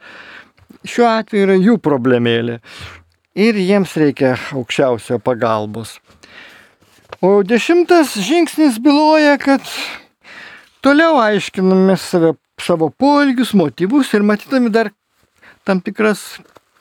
šiuo 0.88 1.11
atveju 1.12 1.49
yra 1.51 1.59
jų 1.61 1.77
problemėlė. 1.85 2.62
Ir 3.37 3.59
jiems 3.61 3.92
reikia 4.01 4.33
aukščiausio 4.57 5.18
pagalbos. 5.20 5.99
O 7.20 7.42
dešimtas 7.44 8.14
žingsnis 8.16 8.79
byloja, 8.81 9.37
kad 9.37 9.61
toliau 10.81 11.18
aiškiname 11.20 11.99
save, 12.01 12.33
savo 12.61 12.88
poelgius, 12.88 13.53
motyvus 13.53 14.14
ir 14.16 14.25
matydami 14.25 14.72
dar 14.72 14.90
tam 15.68 15.83
tikras 15.85 16.38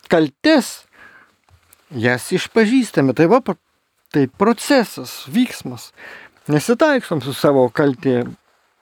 kaltes, 0.08 0.86
jas 1.92 2.32
išpažįstame. 2.32 3.16
Tai 3.18 3.28
va, 3.36 3.42
tai 4.16 4.26
procesas, 4.32 5.26
vyksmas. 5.28 5.92
Nesitaiksom 6.48 7.20
su 7.26 7.36
savo 7.36 7.68
kaltė, 7.74 8.22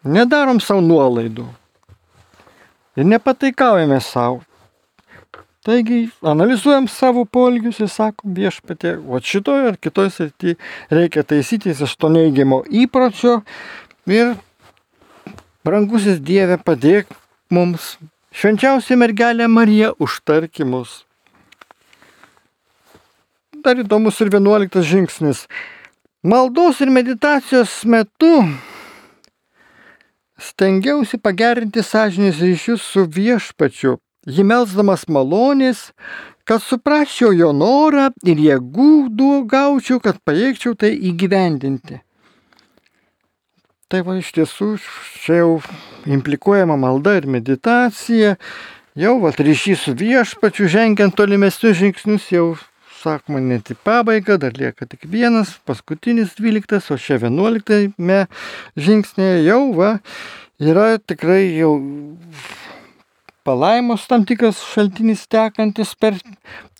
nedarom 0.04 0.62
savo 0.62 0.84
nuolaidų 0.86 1.48
ir 3.00 3.08
nepataikaujame 3.08 4.02
savo. 4.04 4.44
Taigi 5.63 6.10
analizuojam 6.21 6.88
savo 6.91 7.23
polgius 7.26 7.78
ir 7.80 7.88
sakom 7.88 8.34
viešpatė, 8.36 8.97
o 9.08 9.19
šitoje 9.23 9.69
ar 9.69 9.78
kitoje 9.80 10.12
srityje 10.12 10.58
reikia 10.91 11.23
taisytis 11.23 11.80
iš 11.86 11.93
to 11.95 12.10
neigiamo 12.12 12.58
įpročio 12.67 13.38
ir 14.12 14.34
brangusis 15.63 16.19
Dieve 16.19 16.60
padėk 16.60 17.08
mums, 17.47 17.95
švenčiausia 18.36 18.99
mergelė 18.99 19.47
Marija, 19.47 19.93
užtarkimus. 20.04 21.06
Dar 23.63 23.80
įdomus 23.80 24.19
ir 24.19 24.36
vienuoliktas 24.36 24.84
žingsnis. 24.91 25.47
Maldos 26.28 26.84
ir 26.84 26.91
meditacijos 26.91 27.86
metu 27.88 28.36
stengiausi 30.36 31.23
pagerinti 31.23 31.80
sąžinės 31.88 32.43
ryšius 32.43 32.84
su 32.84 33.08
viešpačiu 33.08 34.02
jį 34.28 34.46
melsdamas 34.48 35.08
malonės, 35.12 35.92
kad 36.48 36.64
suprasčiau 36.64 37.32
jo 37.36 37.52
norą 37.56 38.10
ir 38.28 38.40
jėgų 38.40 39.46
gaučiau, 39.50 40.00
kad 40.04 40.20
pajėgčiau 40.26 40.76
tai 40.80 40.94
įgyvendinti. 41.12 42.02
Tai 43.92 44.02
va 44.08 44.18
iš 44.18 44.32
tiesų 44.34 44.74
čia 45.22 45.44
jau 45.44 45.50
implikuojama 46.10 46.76
malda 46.82 47.18
ir 47.20 47.28
meditacija, 47.30 48.36
jau 48.98 49.16
va 49.22 49.32
ryšys 49.38 49.86
su 49.86 49.94
viešpačiu, 50.00 50.68
žengiant 50.72 51.16
tolimesnius 51.16 51.78
žingsnius, 51.78 52.32
jau 52.34 52.48
sakoma 53.04 53.42
net 53.44 53.70
į 53.74 53.78
pabaigą, 53.84 54.40
dar 54.40 54.56
lieka 54.58 54.88
tik 54.90 55.06
vienas, 55.12 55.52
paskutinis 55.68 56.36
dvyliktas, 56.40 56.90
o 56.90 56.98
čia 56.98 57.20
vienuoliktame 57.22 58.24
žingsnėje 58.80 59.44
jau 59.46 59.62
va 59.78 59.98
yra 60.64 60.98
tikrai 60.98 61.44
jau 61.58 61.76
palaimos 63.44 64.08
tam 64.08 64.26
tikras 64.28 64.62
šaltinis 64.74 65.26
tekantis 65.32 65.94
per 66.00 66.18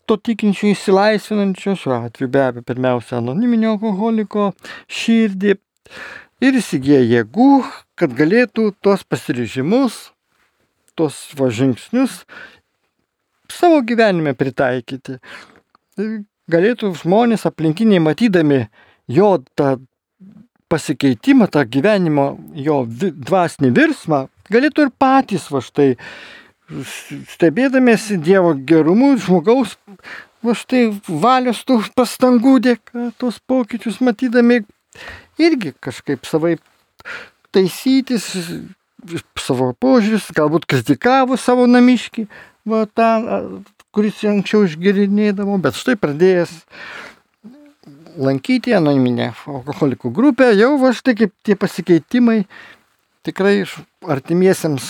to 0.08 0.18
tikinčio 0.20 0.72
įsilaisvinančio, 0.74 1.76
šiuo 1.80 2.00
atveju 2.08 2.32
be 2.32 2.42
abejo 2.44 2.68
pirmiausia 2.68 3.20
anoniminio 3.20 3.76
alkoholiko 3.76 4.50
širdį 4.92 5.56
ir 6.44 6.60
įsigyja 6.60 7.04
jėgų, 7.04 7.52
kad 7.96 8.16
galėtų 8.18 8.74
tuos 8.84 9.06
pasiryžimus, 9.08 10.10
tuos 10.98 11.22
va 11.40 11.48
žingsnius 11.54 12.24
savo 13.54 13.80
gyvenime 13.86 14.34
pritaikyti. 14.38 15.20
Galėtų 16.52 16.92
žmonės 17.00 17.46
aplinkiniai 17.48 18.02
matydami 18.04 18.66
jo 19.08 19.38
tą 19.56 19.78
pasikeitimą, 20.72 21.48
tą 21.54 21.64
gyvenimo, 21.70 22.34
jo 22.58 22.82
dvasinį 22.90 23.70
virsmą, 23.78 24.24
galėtų 24.52 24.88
ir 24.88 24.96
patys 25.00 25.46
va 25.54 25.62
štai 25.64 25.94
stebėdamėsi 27.34 28.18
Dievo 28.24 28.54
gerumu, 28.56 29.14
žmogaus, 29.20 29.76
va 30.44 30.56
štai 30.58 30.86
valios 31.08 31.64
tų 31.68 31.82
pastangų 31.96 32.58
dėka, 32.64 33.12
tos 33.20 33.40
pokyčius 33.48 34.00
matydami, 34.04 34.62
irgi 35.42 35.74
kažkaip 35.84 36.28
savai 36.30 36.58
taisytis 37.54 38.30
savo 39.40 39.74
požiūris, 39.76 40.32
galbūt 40.36 40.68
kritikavo 40.70 41.38
savo 41.38 41.68
namiškį, 41.68 42.28
va 42.70 42.86
tą, 42.88 43.10
kuris 43.94 44.24
anksčiau 44.28 44.64
išgirinėdavo, 44.68 45.60
bet 45.62 45.78
štai 45.78 45.98
pradėjęs 46.00 46.54
lankyti 48.24 48.74
anoniminę 48.78 49.34
alkoholikų 49.50 50.12
grupę, 50.14 50.52
jau 50.56 50.78
va 50.82 50.94
štai 50.96 51.18
kaip 51.20 51.34
tie 51.44 51.58
pasikeitimai 51.60 52.44
tikrai 53.26 53.64
artimiesiems 54.08 54.90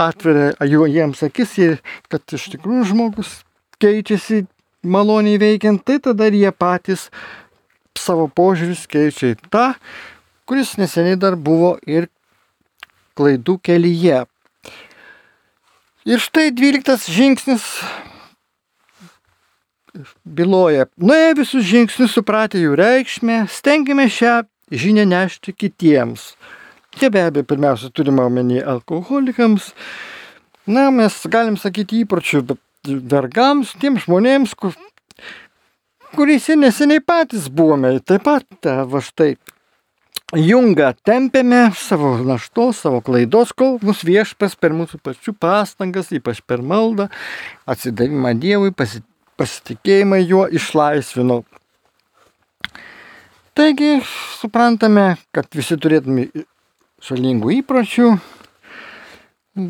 atveria 0.00 0.54
jų 0.66 0.88
jiems 0.90 1.22
akis 1.26 1.56
ir 1.60 1.78
kad 2.10 2.22
iš 2.34 2.48
tikrųjų 2.54 2.88
žmogus 2.90 3.42
keičiasi 3.82 4.44
maloniai 4.84 5.38
veikiant, 5.40 5.84
tai 5.84 5.98
tada 6.02 6.28
jie 6.28 6.50
patys 6.52 7.08
savo 7.98 8.26
požiūris 8.28 8.86
keičia 8.90 9.32
į 9.34 9.38
tą, 9.52 9.66
kuris 10.48 10.74
neseniai 10.80 11.18
dar 11.20 11.36
buvo 11.36 11.76
ir 11.86 12.08
klaidų 13.18 13.58
kelyje. 13.64 14.24
Ir 16.04 16.20
štai 16.20 16.50
dvyliktas 16.52 17.06
žingsnis 17.08 17.64
byloja, 20.26 20.88
nuėję 20.98 21.36
visus 21.38 21.64
žingsnius 21.64 22.16
supratę 22.18 22.58
jų 22.60 22.74
reikšmę, 22.76 23.44
stengiame 23.48 24.08
šią 24.10 24.42
žinią 24.74 25.06
nešti 25.08 25.54
kitiems. 25.54 26.34
Čia 26.98 27.10
be 27.10 27.24
abejo 27.26 27.46
pirmiausia 27.50 27.90
turime 27.90 28.22
omeny 28.22 28.60
alkoholikams, 28.62 29.72
na 30.66 30.90
mes 30.94 31.16
galim 31.30 31.56
sakyti 31.58 32.04
įpročių 32.04 32.44
vergams, 33.10 33.72
tiems 33.82 34.04
žmonėms, 34.06 34.54
kur, 34.58 34.76
kuriais 36.14 36.46
neseniai 36.54 37.02
patys 37.02 37.48
buvome, 37.50 37.96
taip 38.06 38.24
pat 38.28 38.70
va 38.90 39.02
štai 39.02 39.34
jungą 40.38 40.92
tempėme 41.06 41.66
savo 41.78 42.14
naštos, 42.26 42.80
savo 42.84 43.02
klaidos, 43.04 43.52
kol 43.52 43.78
mus 43.82 44.04
viešpas 44.06 44.56
per 44.58 44.74
mūsų 44.76 45.02
pačių 45.02 45.34
pastangas, 45.38 46.14
ypač 46.14 46.40
per 46.46 46.62
maldą, 46.62 47.10
atsidavimą 47.66 48.34
Dievui, 48.38 48.72
pasitikėjimą 49.38 50.22
juo 50.24 50.46
išlaisvino. 50.46 51.42
Taigi, 53.54 54.00
suprantame, 54.40 55.14
kad 55.30 55.46
visi 55.54 55.76
turėtume 55.78 56.26
žalingų 57.04 57.58
įpročių, 57.60 58.10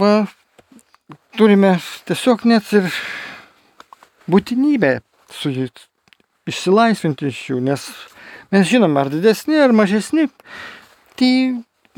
va, 0.01 0.15
turime 1.39 1.77
tiesiog 2.09 2.47
net 2.49 2.73
ir 2.77 2.89
būtinybę 4.31 4.97
su 5.35 5.53
jais 5.53 5.89
išsilaisvinti 6.49 7.31
iš 7.33 7.41
jų, 7.51 7.63
nes 7.65 7.89
Mes 8.55 8.69
žinom, 8.71 8.93
ar 9.01 9.09
didesni, 9.11 9.57
ar 9.59 9.73
mažesni, 9.75 10.29
tai 11.19 11.31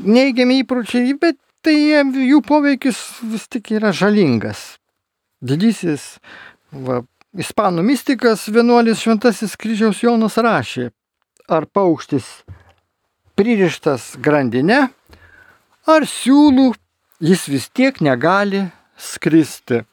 neigiami 0.01 0.63
įpročiai, 0.63 1.13
bet 1.21 1.37
tai 1.61 1.75
jų 2.01 2.39
poveikis 2.47 2.97
vis 3.29 3.45
tik 3.51 3.69
yra 3.75 3.91
žalingas. 3.93 4.79
Didysis 5.37 6.15
va, 6.71 7.03
ispanų 7.37 7.83
mystikas 7.85 8.47
vienuolis 8.49 9.03
Šventasis 9.03 9.53
kryžiaus 9.59 10.01
Jonas 10.01 10.39
rašė, 10.41 10.87
ar 11.45 11.67
paukštis 11.69 12.25
pririštas 13.37 14.15
grandinė, 14.17 14.87
ar 15.87 16.05
siūlų 16.07 16.71
jis 17.23 17.47
vis 17.49 17.69
tiek 17.73 18.01
negali 18.03 18.65
skristi. 18.97 19.83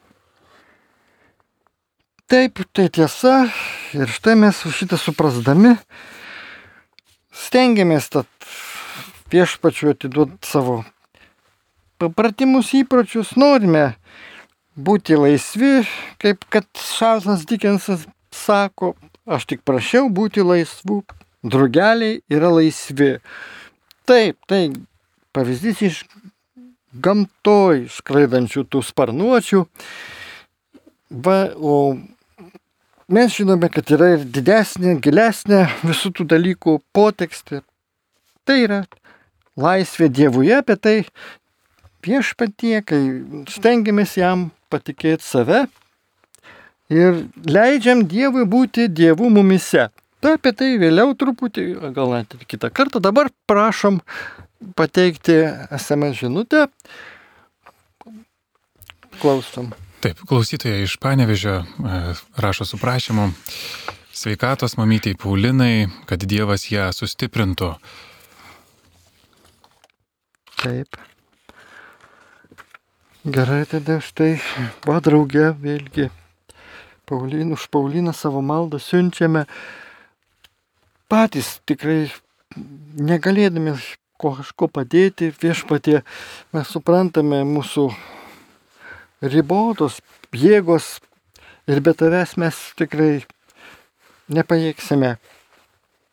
Taip, 2.29 2.63
tai 2.73 2.89
tiesa 2.89 3.45
ir 3.95 4.11
štai 4.11 4.35
mes 4.41 4.63
šitą 4.75 4.99
suprasdami 4.99 5.77
stengiamės 7.35 8.09
tad 8.13 8.49
viešpačiu 9.33 9.93
atiduoti 9.93 10.49
savo 10.49 10.81
papratimus 12.01 12.73
įpročius, 12.77 13.35
norime 13.39 13.95
būti 14.75 15.19
laisvi, 15.19 15.85
kaip 16.23 16.47
kad 16.51 16.67
Šarlzas 16.79 17.45
Dikensas 17.49 18.07
sako, 18.35 18.95
aš 19.27 19.47
tik 19.53 19.63
prašiau 19.67 20.09
būti 20.11 20.43
laisvų, 20.45 21.03
drugeliai 21.47 22.21
yra 22.33 22.51
laisvi. 22.55 23.19
Taip, 24.09 24.41
tai 24.51 24.69
pavyzdys 25.35 25.83
iš 25.85 26.01
gamtoj 26.95 27.87
skraidančių 27.91 28.65
tų 28.71 28.83
sparnuočių. 28.87 29.63
Va, 31.25 31.39
o 31.55 31.97
mes 33.11 33.37
žinome, 33.37 33.71
kad 33.73 33.91
yra 33.95 34.15
ir 34.17 34.27
didesnė, 34.27 34.97
gilesnė 35.03 35.65
visų 35.85 36.15
tų 36.19 36.29
dalykų 36.35 36.79
potekstė. 36.95 37.63
Tai 38.45 38.59
yra 38.61 38.83
laisvė 39.61 40.11
Dievuje, 40.13 40.55
apie 40.59 40.77
tai 40.77 40.97
viešpatie, 42.05 42.81
kai 42.85 43.01
stengiamės 43.51 44.17
jam 44.19 44.51
patikėti 44.73 45.25
save 45.25 45.65
ir 46.93 47.25
leidžiam 47.49 48.05
Dievui 48.09 48.45
būti 48.49 48.89
Dievu 48.93 49.31
mumise. 49.33 49.89
Tai 50.25 50.39
apie 50.39 50.55
tai 50.57 50.75
vėliau 50.81 51.13
truputį, 51.21 51.67
gal 51.97 52.15
net 52.17 52.35
ir 52.37 52.45
kitą 52.49 52.71
kartą. 52.73 53.01
Dabar 53.05 53.29
prašom 53.49 54.01
pateikti 54.77 55.37
SMS 55.79 56.21
žinutę. 56.21 56.67
Klausom. 59.21 59.73
Taip, 60.05 60.21
klausytoja 60.29 60.83
iš 60.85 60.97
Panevežio 61.01 61.63
e, 61.63 61.65
rašo 62.37 62.65
su 62.65 62.79
prašymu 62.79 63.31
sveikatos 64.13 64.77
mamytei 64.77 65.15
Paulinai, 65.15 65.89
kad 66.07 66.25
Dievas 66.29 66.69
ją 66.71 66.91
sustiprintų. 66.93 67.71
Taip. 70.61 70.99
Gerai, 73.25 73.63
tada 73.65 74.03
štai, 74.05 74.35
va 74.85 74.99
draugė, 75.01 75.55
vėlgi, 75.57 76.11
Paulin, 77.09 77.53
už 77.53 77.69
Pauliną 77.73 78.13
savo 78.13 78.41
maldą 78.41 78.79
siunčiame 78.81 79.45
patys 81.09 81.59
tikrai 81.69 82.09
negalėdami 82.97 83.75
ko 84.21 84.35
kažko 84.39 84.69
padėti 84.71 85.33
viešpatie, 85.43 86.03
mes 86.55 86.71
suprantame 86.71 87.43
mūsų 87.49 87.89
ribotos 89.35 90.01
jėgos 90.35 90.99
ir 91.71 91.81
be 91.85 91.95
tavęs 91.97 92.37
mes 92.41 92.61
tikrai 92.79 93.13
nepajėgsime 94.35 95.17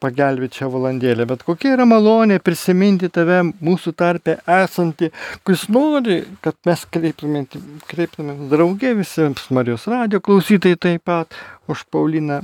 pagelbėti 0.01 0.61
šią 0.61 0.69
valandėlę, 0.73 1.27
bet 1.29 1.43
kokia 1.45 1.75
yra 1.75 1.85
malonė 1.85 2.39
prisiminti 2.41 3.09
tave 3.13 3.41
mūsų 3.51 3.93
tarpe 3.97 4.39
esantį, 4.49 5.11
kuris 5.45 5.67
nori, 5.69 6.21
kad 6.41 6.57
mes 6.65 6.85
kreiptumėm, 6.95 7.45
kreiptumėm 7.91 8.47
draugė 8.51 8.95
visiems 8.97 9.45
Marijos 9.53 9.85
radio 9.91 10.21
klausytojai 10.25 10.79
taip 10.87 11.05
pat 11.05 11.37
už 11.69 11.85
Pauliną 11.93 12.41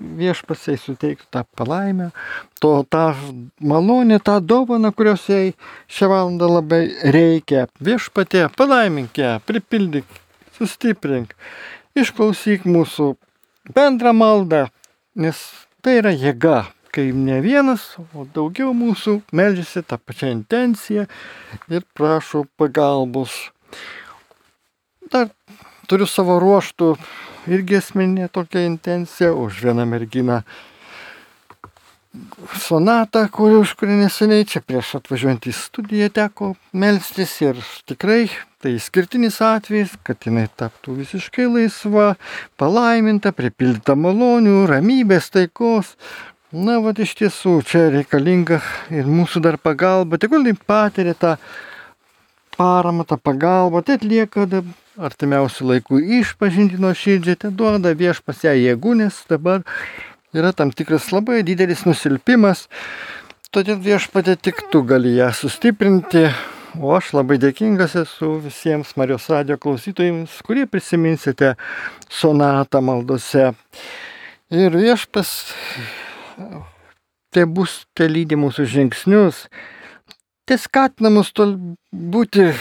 ir 0.00 0.16
viešpasiai 0.18 0.78
suteiktų 0.78 1.26
tą 1.30 1.44
palaimę, 1.56 2.10
to, 2.60 2.84
tą 2.88 3.14
malonę, 3.60 4.20
tą 4.20 4.40
dovaną, 4.40 4.92
kurios 4.92 5.28
jai 5.28 5.54
šią 5.88 6.08
valandą 6.08 6.48
labai 6.48 6.88
reikia. 7.02 7.66
Viešpatė, 7.80 8.48
palaimink 8.56 9.18
ją, 9.18 9.40
pripildyk, 9.46 10.04
sustiprink, 10.58 11.34
išklausyk 11.94 12.64
mūsų 12.64 13.14
bendrą 13.74 14.12
maldą, 14.12 14.68
nes 15.14 15.38
tai 15.82 15.98
yra 16.00 16.12
jėga, 16.12 16.66
kai 16.94 17.10
ne 17.12 17.40
vienas, 17.42 17.94
o 18.14 18.24
daugiau 18.24 18.74
mūsų 18.76 19.20
melžiasi 19.32 19.82
tą 19.82 19.98
pačią 19.98 20.30
intenciją 20.34 21.06
ir 21.68 21.84
prašo 21.94 22.44
pagalbos. 22.56 23.50
Dar 25.10 25.28
turiu 25.90 26.06
savo 26.08 26.38
ruoštų 26.42 26.94
irgi 27.50 27.80
asmeninė 27.80 28.30
tokia 28.32 28.64
intencija, 28.68 29.32
už 29.34 29.64
vieną 29.66 29.86
merginą 29.88 30.42
sonatą, 32.60 33.24
kuri, 33.32 33.56
už 33.58 33.74
kurį 33.78 33.98
neseniai 34.04 34.46
čia 34.46 34.62
prieš 34.62 34.94
atvažiuojant 35.00 35.48
į 35.50 35.54
studiją 35.58 36.10
teko 36.14 36.52
melstis 36.76 37.32
ir 37.42 37.58
tikrai 37.88 38.28
tai 38.62 38.76
skirtinis 38.80 39.40
atvejis, 39.44 39.96
kad 40.06 40.22
jinai 40.24 40.46
taptų 40.56 40.94
visiškai 41.02 41.48
laisva, 41.50 42.14
palaiminta, 42.60 43.34
pripildyta 43.36 43.96
malonių, 43.98 44.62
ramybės, 44.70 45.28
taikos. 45.34 45.90
Na, 46.54 46.78
va, 46.78 46.94
iš 46.94 47.16
tiesų, 47.18 47.58
čia 47.66 47.88
reikalinga 47.90 48.60
ir 48.94 49.10
mūsų 49.10 49.42
dar 49.42 49.58
pagalba, 49.58 50.20
tegul 50.22 50.46
tai 50.46 50.54
patiria 50.54 51.16
tą 51.18 51.34
paramą, 52.54 53.04
tą 53.10 53.18
pagalbą, 53.18 53.82
tai 53.82 53.98
atlieka 53.98 54.46
artimiausių 55.00 55.66
laikų 55.72 56.00
išpažinti 56.20 56.78
nuo 56.82 56.92
širdžiai, 56.94 57.38
tai 57.40 57.50
duoda 57.50 57.94
viešpas 57.98 58.44
ją 58.46 58.54
jėgų, 58.54 58.94
nes 59.02 59.18
dabar 59.30 59.64
yra 60.34 60.52
tam 60.54 60.70
tikras 60.74 61.10
labai 61.14 61.42
didelis 61.46 61.84
nusilpimas, 61.86 62.68
todėl 63.54 63.80
viešpatė 63.82 64.36
tik 64.38 64.64
tu 64.70 64.84
gali 64.86 65.16
ją 65.16 65.32
sustiprinti, 65.34 66.28
o 66.78 66.94
aš 66.94 67.12
labai 67.18 67.38
dėkingas 67.42 67.96
esu 68.04 68.36
visiems 68.44 68.94
Marijos 68.98 69.28
radio 69.30 69.58
klausytojams, 69.58 70.40
kurie 70.46 70.66
prisiminsite 70.70 71.54
sonatą 72.10 72.82
maldose. 72.82 73.52
Ir 74.54 74.74
viešpas 74.78 75.30
tai 77.34 77.46
bus, 77.50 77.82
tai 77.94 78.06
lydi 78.10 78.38
mūsų 78.38 78.66
žingsnius, 78.70 79.46
tai 80.46 80.58
skatina 80.62 81.10
mus 81.10 81.32
tol 81.34 81.56
būti 81.90 82.52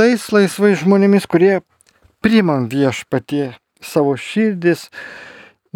tais 0.00 0.22
laisvais 0.32 0.78
žmonėmis, 0.80 1.26
kurie 1.28 1.58
primam 2.24 2.64
viešpatie 2.72 3.50
savo 3.84 4.14
širdis, 4.16 4.86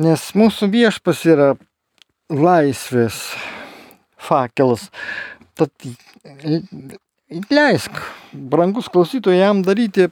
nes 0.01 0.23
mūsų 0.33 0.71
viešpas 0.73 1.19
yra 1.29 1.49
laisvės 2.33 3.19
fakelas. 4.17 4.87
Tad 5.53 5.69
leisk, 7.53 8.01
brangus 8.33 8.89
klausytojai, 8.89 9.43
jam 9.43 9.61
daryti 9.67 10.07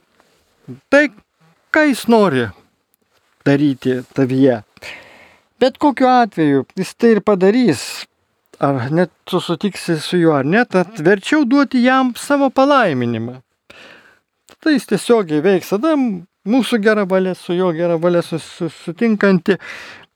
tai, 0.93 1.07
ką 1.73 1.87
jis 1.89 2.03
nori 2.05 2.43
daryti 3.49 4.03
tavyje. 4.13 4.59
Bet 5.57 5.79
kokiu 5.81 6.11
atveju 6.11 6.67
jis 6.77 6.93
tai 6.93 7.15
ir 7.15 7.23
padarys, 7.25 8.05
ar 8.61 8.91
net 8.93 9.09
tu 9.25 9.41
sutiksi 9.41 9.97
su 9.97 10.21
juo 10.21 10.37
ar 10.37 10.45
ne, 10.45 10.61
tad 10.69 11.01
verčiau 11.01 11.47
duoti 11.49 11.81
jam 11.81 12.13
savo 12.13 12.51
palaiminimą. 12.53 13.39
Tai 14.63 14.71
jis 14.77 14.87
tiesiogiai 14.87 15.43
veiks, 15.43 15.73
tada 15.73 15.97
mūsų 16.47 16.79
gera 16.83 17.03
valia 17.09 17.33
su 17.35 17.55
jo 17.55 17.71
gera 17.75 17.97
valia 17.99 18.21
sutinkanti, 18.23 19.57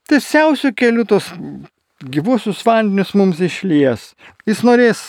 tiesiausių 0.07 0.71
kelių 0.71 1.03
tos 1.09 1.31
gyvuosius 2.03 2.61
vandenius 2.63 3.15
mums 3.17 3.41
išlies. 3.43 4.13
Jis 4.47 4.63
norės 4.63 5.01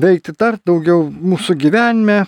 veikti 0.00 0.34
dar 0.38 0.58
daugiau 0.58 1.06
mūsų 1.06 1.56
gyvenime 1.60 2.24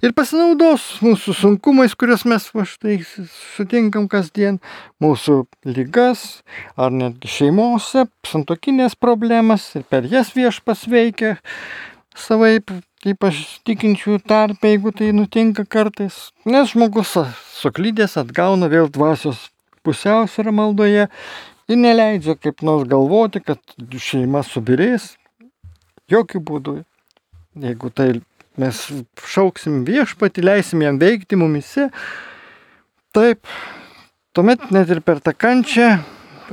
ir 0.00 0.14
pasinaudos 0.16 0.86
mūsų 1.04 1.34
sunkumais, 1.36 1.92
kuriuos 1.98 2.24
mes 2.28 2.46
va 2.54 2.64
štai 2.68 2.96
sutinkam 3.04 4.08
kasdien, 4.08 4.56
mūsų 5.02 5.42
lygas 5.68 6.40
ar 6.80 6.94
netgi 6.94 7.30
šeimose, 7.30 8.06
santokinės 8.26 8.96
problemas 8.96 9.68
ir 9.76 9.84
per 9.90 10.08
jas 10.08 10.32
viešpas 10.36 10.86
veikia 10.88 11.36
savaip, 12.16 12.72
ypač 13.06 13.42
tikinčių 13.66 14.18
tarpe, 14.26 14.72
jeigu 14.72 14.92
tai 14.96 15.12
nutinka 15.14 15.66
kartais, 15.68 16.30
nes 16.48 16.72
žmogus 16.72 17.14
suklydęs 17.60 18.16
atgauna 18.22 18.70
vėl 18.72 18.90
dvasios 18.92 19.50
pusiausvyrą 19.86 20.54
maldoje 20.56 21.06
ir 21.68 21.78
neleidžia 21.78 22.36
kaip 22.40 22.64
nors 22.66 22.88
galvoti, 22.90 23.42
kad 23.44 23.60
šeima 23.78 24.42
subirės. 24.46 25.14
Jokių 26.10 26.42
būdų. 26.48 26.74
Jeigu 27.62 27.90
tai 27.90 28.10
mes 28.60 28.82
šauksim 29.26 29.82
viešpatį, 29.86 30.44
leisim 30.44 30.84
jam 30.84 31.00
veikti 31.00 31.38
mumise, 31.40 31.88
taip, 33.16 33.48
tuomet 34.36 34.70
net 34.74 34.92
ir 34.92 35.00
per 35.04 35.22
tą 35.24 35.34
kančią 35.34 35.96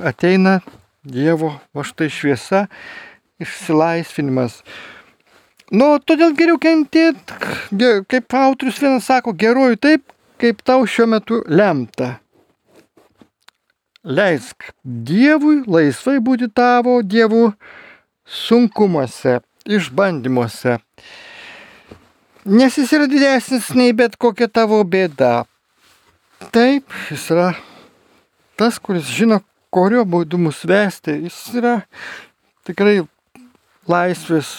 ateina 0.01 0.61
Dievo 1.03 1.49
va 1.75 1.83
štai 1.83 2.07
šviesa, 2.07 2.61
išsilaisvinimas. 3.43 4.61
Nu, 5.73 5.95
todėl 6.05 6.35
geriau 6.37 6.59
kentėti, 6.61 7.37
kaip 8.09 8.35
autorius 8.37 8.81
vienas 8.81 9.07
sako, 9.09 9.33
geruoju 9.33 9.79
taip, 9.81 10.05
kaip 10.41 10.61
tau 10.61 10.85
šiuo 10.85 11.09
metu 11.09 11.41
lemta 11.49 12.19
leisk 14.03 14.71
Dievui 14.83 15.63
laisvai 15.67 16.19
būti 16.19 16.49
tavo 16.51 16.99
dievų 17.01 17.53
sunkumuose, 18.27 19.39
išbandymuose. 19.63 20.77
Nes 22.43 22.77
jis 22.77 22.91
yra 22.95 23.07
didesnis 23.07 23.69
nei 23.77 23.95
bet 23.95 24.17
kokia 24.19 24.49
tavo 24.51 24.81
bėda. 24.83 25.45
Taip, 26.51 26.91
jis 27.07 27.29
yra 27.31 27.53
tas, 28.59 28.79
kuris 28.79 29.07
žino, 29.07 29.39
kurio 29.71 30.03
būdu 30.03 30.37
mus 30.37 30.59
vesti. 30.67 31.15
Jis 31.23 31.39
yra 31.55 31.77
tikrai 32.67 32.99
laisvės 33.87 34.51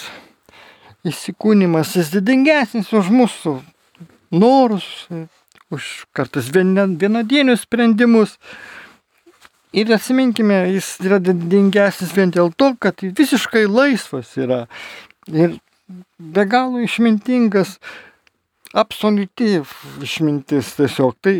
įsikūnymas, 1.05 1.95
jis 1.99 2.11
didingesnis 2.15 2.91
už 2.95 3.11
mūsų 3.13 3.55
norus, 4.35 4.87
už 5.73 6.05
kartais 6.15 6.49
vienadienius 6.53 7.65
sprendimus. 7.65 8.37
Ir 9.75 9.91
atsiminkime, 9.91 10.61
jis 10.71 10.93
yra 11.03 11.19
didingesnis 11.19 12.13
vien 12.15 12.31
dėl 12.31 12.53
to, 12.55 12.71
kad 12.79 13.01
visiškai 13.03 13.65
laisvas 13.67 14.31
yra. 14.39 14.65
Ir 15.27 15.57
be 16.17 16.45
galo 16.47 16.79
išmintingas, 16.83 17.75
absoliuti 18.75 19.59
išmintis 20.03 20.71
tiesiog. 20.77 21.17
Tai 21.19 21.35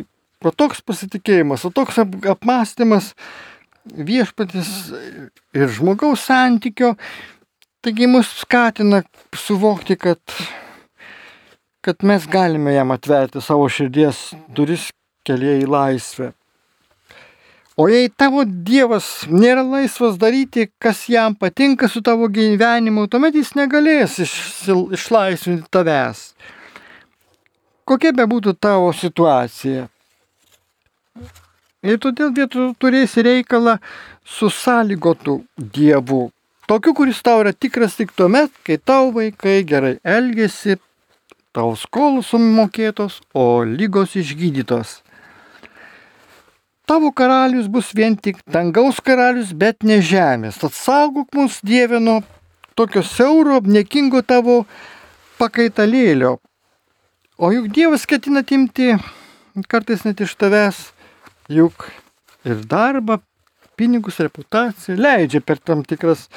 o 0.45 0.51
toks 0.51 0.83
pasitikėjimas, 0.85 1.65
o 1.65 1.71
toks 1.73 1.99
ap 2.03 2.15
apmąstymas 2.35 3.13
viešpatis 3.85 4.69
ir 5.55 5.71
žmogaus 5.71 6.25
santykio, 6.27 6.95
taigi 7.85 8.07
mus 8.09 8.31
skatina 8.41 9.03
suvokti, 9.37 9.95
kad, 9.95 10.17
kad 11.85 12.01
mes 12.01 12.25
galime 12.27 12.73
jam 12.73 12.91
atverti 12.91 13.41
savo 13.41 13.67
širdies 13.69 14.31
duris 14.57 14.87
kelyje 15.27 15.59
į 15.61 15.69
laisvę. 15.69 16.31
O 17.77 17.85
jei 17.91 18.07
tavo 18.09 18.45
Dievas 18.47 19.27
nėra 19.29 19.61
laisvas 19.67 20.17
daryti, 20.17 20.69
kas 20.81 21.03
jam 21.11 21.35
patinka 21.35 21.89
su 21.91 22.01
tavo 22.01 22.29
gyvenimu, 22.31 23.05
tuomet 23.11 23.35
jis 23.37 23.51
negalės 23.59 24.17
išlaisvinti 24.23 25.67
tavęs. 25.75 26.29
Kokia 27.85 28.15
be 28.17 28.25
būtų 28.31 28.55
tavo 28.57 28.93
situacija. 28.95 29.89
Ir 31.85 31.99
todėl 32.01 32.31
vietu 32.33 32.71
turėsi 32.81 33.21
reikalą 33.27 33.77
su 34.25 34.49
sąlygotu 34.49 35.43
Dievu. 35.53 36.31
Tokiu, 36.65 36.95
kuris 36.97 37.21
tau 37.21 37.43
yra 37.43 37.53
tikras 37.53 37.93
tik 37.93 38.15
tuomet, 38.17 38.49
kai 38.65 38.79
tau 38.81 39.11
vaikai 39.13 39.59
gerai 39.69 39.97
elgesi, 40.01 40.79
tau 41.53 41.75
skolos 41.77 42.31
sumokėtos, 42.33 43.19
o 43.37 43.61
lygos 43.61 44.15
išgydytos. 44.17 45.01
Tavo 46.89 47.11
karalius 47.13 47.69
bus 47.69 47.91
vien 47.97 48.17
tik 48.17 48.41
dangaus 48.49 48.97
karalius, 49.01 49.53
bet 49.53 49.85
ne 49.85 49.99
žemės. 50.01 50.57
Tad 50.61 50.73
saugok 50.77 51.37
mus 51.37 51.59
Dieve 51.65 52.01
nuo 52.01 52.19
tokio 52.77 53.05
siauro, 53.05 53.61
nekingo 53.61 54.21
tavo 54.25 54.63
pakaitalėlio. 55.37 56.35
O 57.37 57.51
juk 57.53 57.69
Dievas 57.73 58.05
ketina 58.09 58.41
timti 58.41 58.93
kartais 59.69 60.05
net 60.05 60.21
iš 60.21 60.33
tavęs, 60.37 60.81
juk 61.49 61.87
ir 62.45 62.61
darbą, 62.69 63.21
pinigus, 63.77 64.19
reputaciją 64.23 64.97
leidžia 64.97 65.41
per 65.45 65.59
tam 65.59 65.83
tikras 65.87 66.27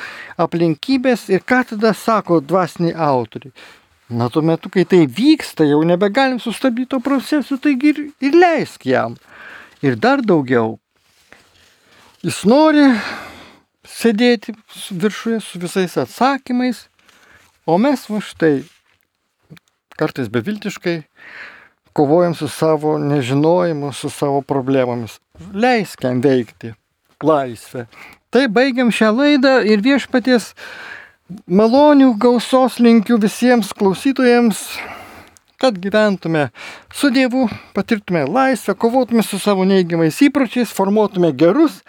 aplinkybės 0.40 1.28
ir 1.32 1.44
ką 1.46 1.64
tada 1.72 1.94
sako 1.94 2.40
dvasiniai 2.44 2.96
autoriai. 3.08 3.54
Na 4.08 4.30
tuo 4.32 4.40
metu, 4.40 4.70
kai 4.72 4.86
tai 4.88 5.02
vyksta, 5.04 5.66
jau 5.68 5.82
nebegalim 5.84 6.38
sustabdyti 6.40 6.94
to 6.94 7.00
proceso, 7.04 7.58
taigi 7.60 7.92
ir, 7.92 7.98
ir 8.24 8.38
leisk 8.40 8.86
jam 8.88 9.18
ir 9.82 9.96
dar 9.96 10.22
daugiau. 10.24 10.78
Jis 12.24 12.42
nori 12.48 12.86
sėdėti 13.86 14.54
viršuje 14.90 15.42
su 15.44 15.60
visais 15.62 15.94
atsakymais, 16.00 16.86
o 17.68 17.78
mes 17.78 18.08
va 18.10 18.22
štai 18.24 18.54
kartais 19.98 20.30
beviltiškai 20.32 20.96
kovojam 21.94 22.34
su 22.34 22.48
savo 22.48 22.96
nežinojimu, 22.98 23.92
su 23.92 24.10
savo 24.10 24.42
problemomis. 24.42 25.18
Leisk 25.54 26.04
jam 26.04 26.22
veikti 26.22 26.74
laisvę. 27.24 27.86
Tai 28.30 28.44
baigiam 28.52 28.92
šią 28.92 29.10
laidą 29.16 29.58
ir 29.64 29.82
viešpaties 29.84 30.52
malonių 31.48 32.14
gausos 32.20 32.78
linkiu 32.80 33.18
visiems 33.20 33.72
klausytojams 33.76 34.64
kad 35.58 35.78
gyventume 35.78 36.48
su 36.92 37.10
Dievu, 37.10 37.48
patirtume 37.74 38.24
laisvę, 38.24 38.74
kovotume 38.74 39.22
su 39.22 39.38
savo 39.38 39.64
neigiamais 39.66 40.20
įpročiais, 40.22 40.70
formuotume 40.74 41.32
gerus 41.34 41.80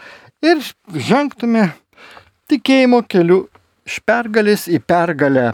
ir 0.41 0.63
žengtume 1.09 1.69
tikėjimo 2.49 3.03
keliu 3.05 3.43
iš 3.85 3.99
pergalės 4.05 4.65
į 4.67 4.81
pergalę. 4.81 5.51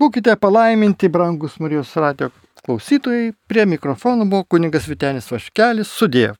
Būkite 0.00 0.36
palaiminti, 0.40 1.10
brangus 1.12 1.58
Marijos 1.60 1.92
radio 1.96 2.30
klausytojai. 2.64 3.32
Prie 3.50 3.66
mikrofono 3.66 4.24
buvo 4.24 4.46
kuningas 4.54 4.88
Vitenis 4.88 5.28
Vaškelis. 5.32 5.90
Sudėv. 5.90 6.38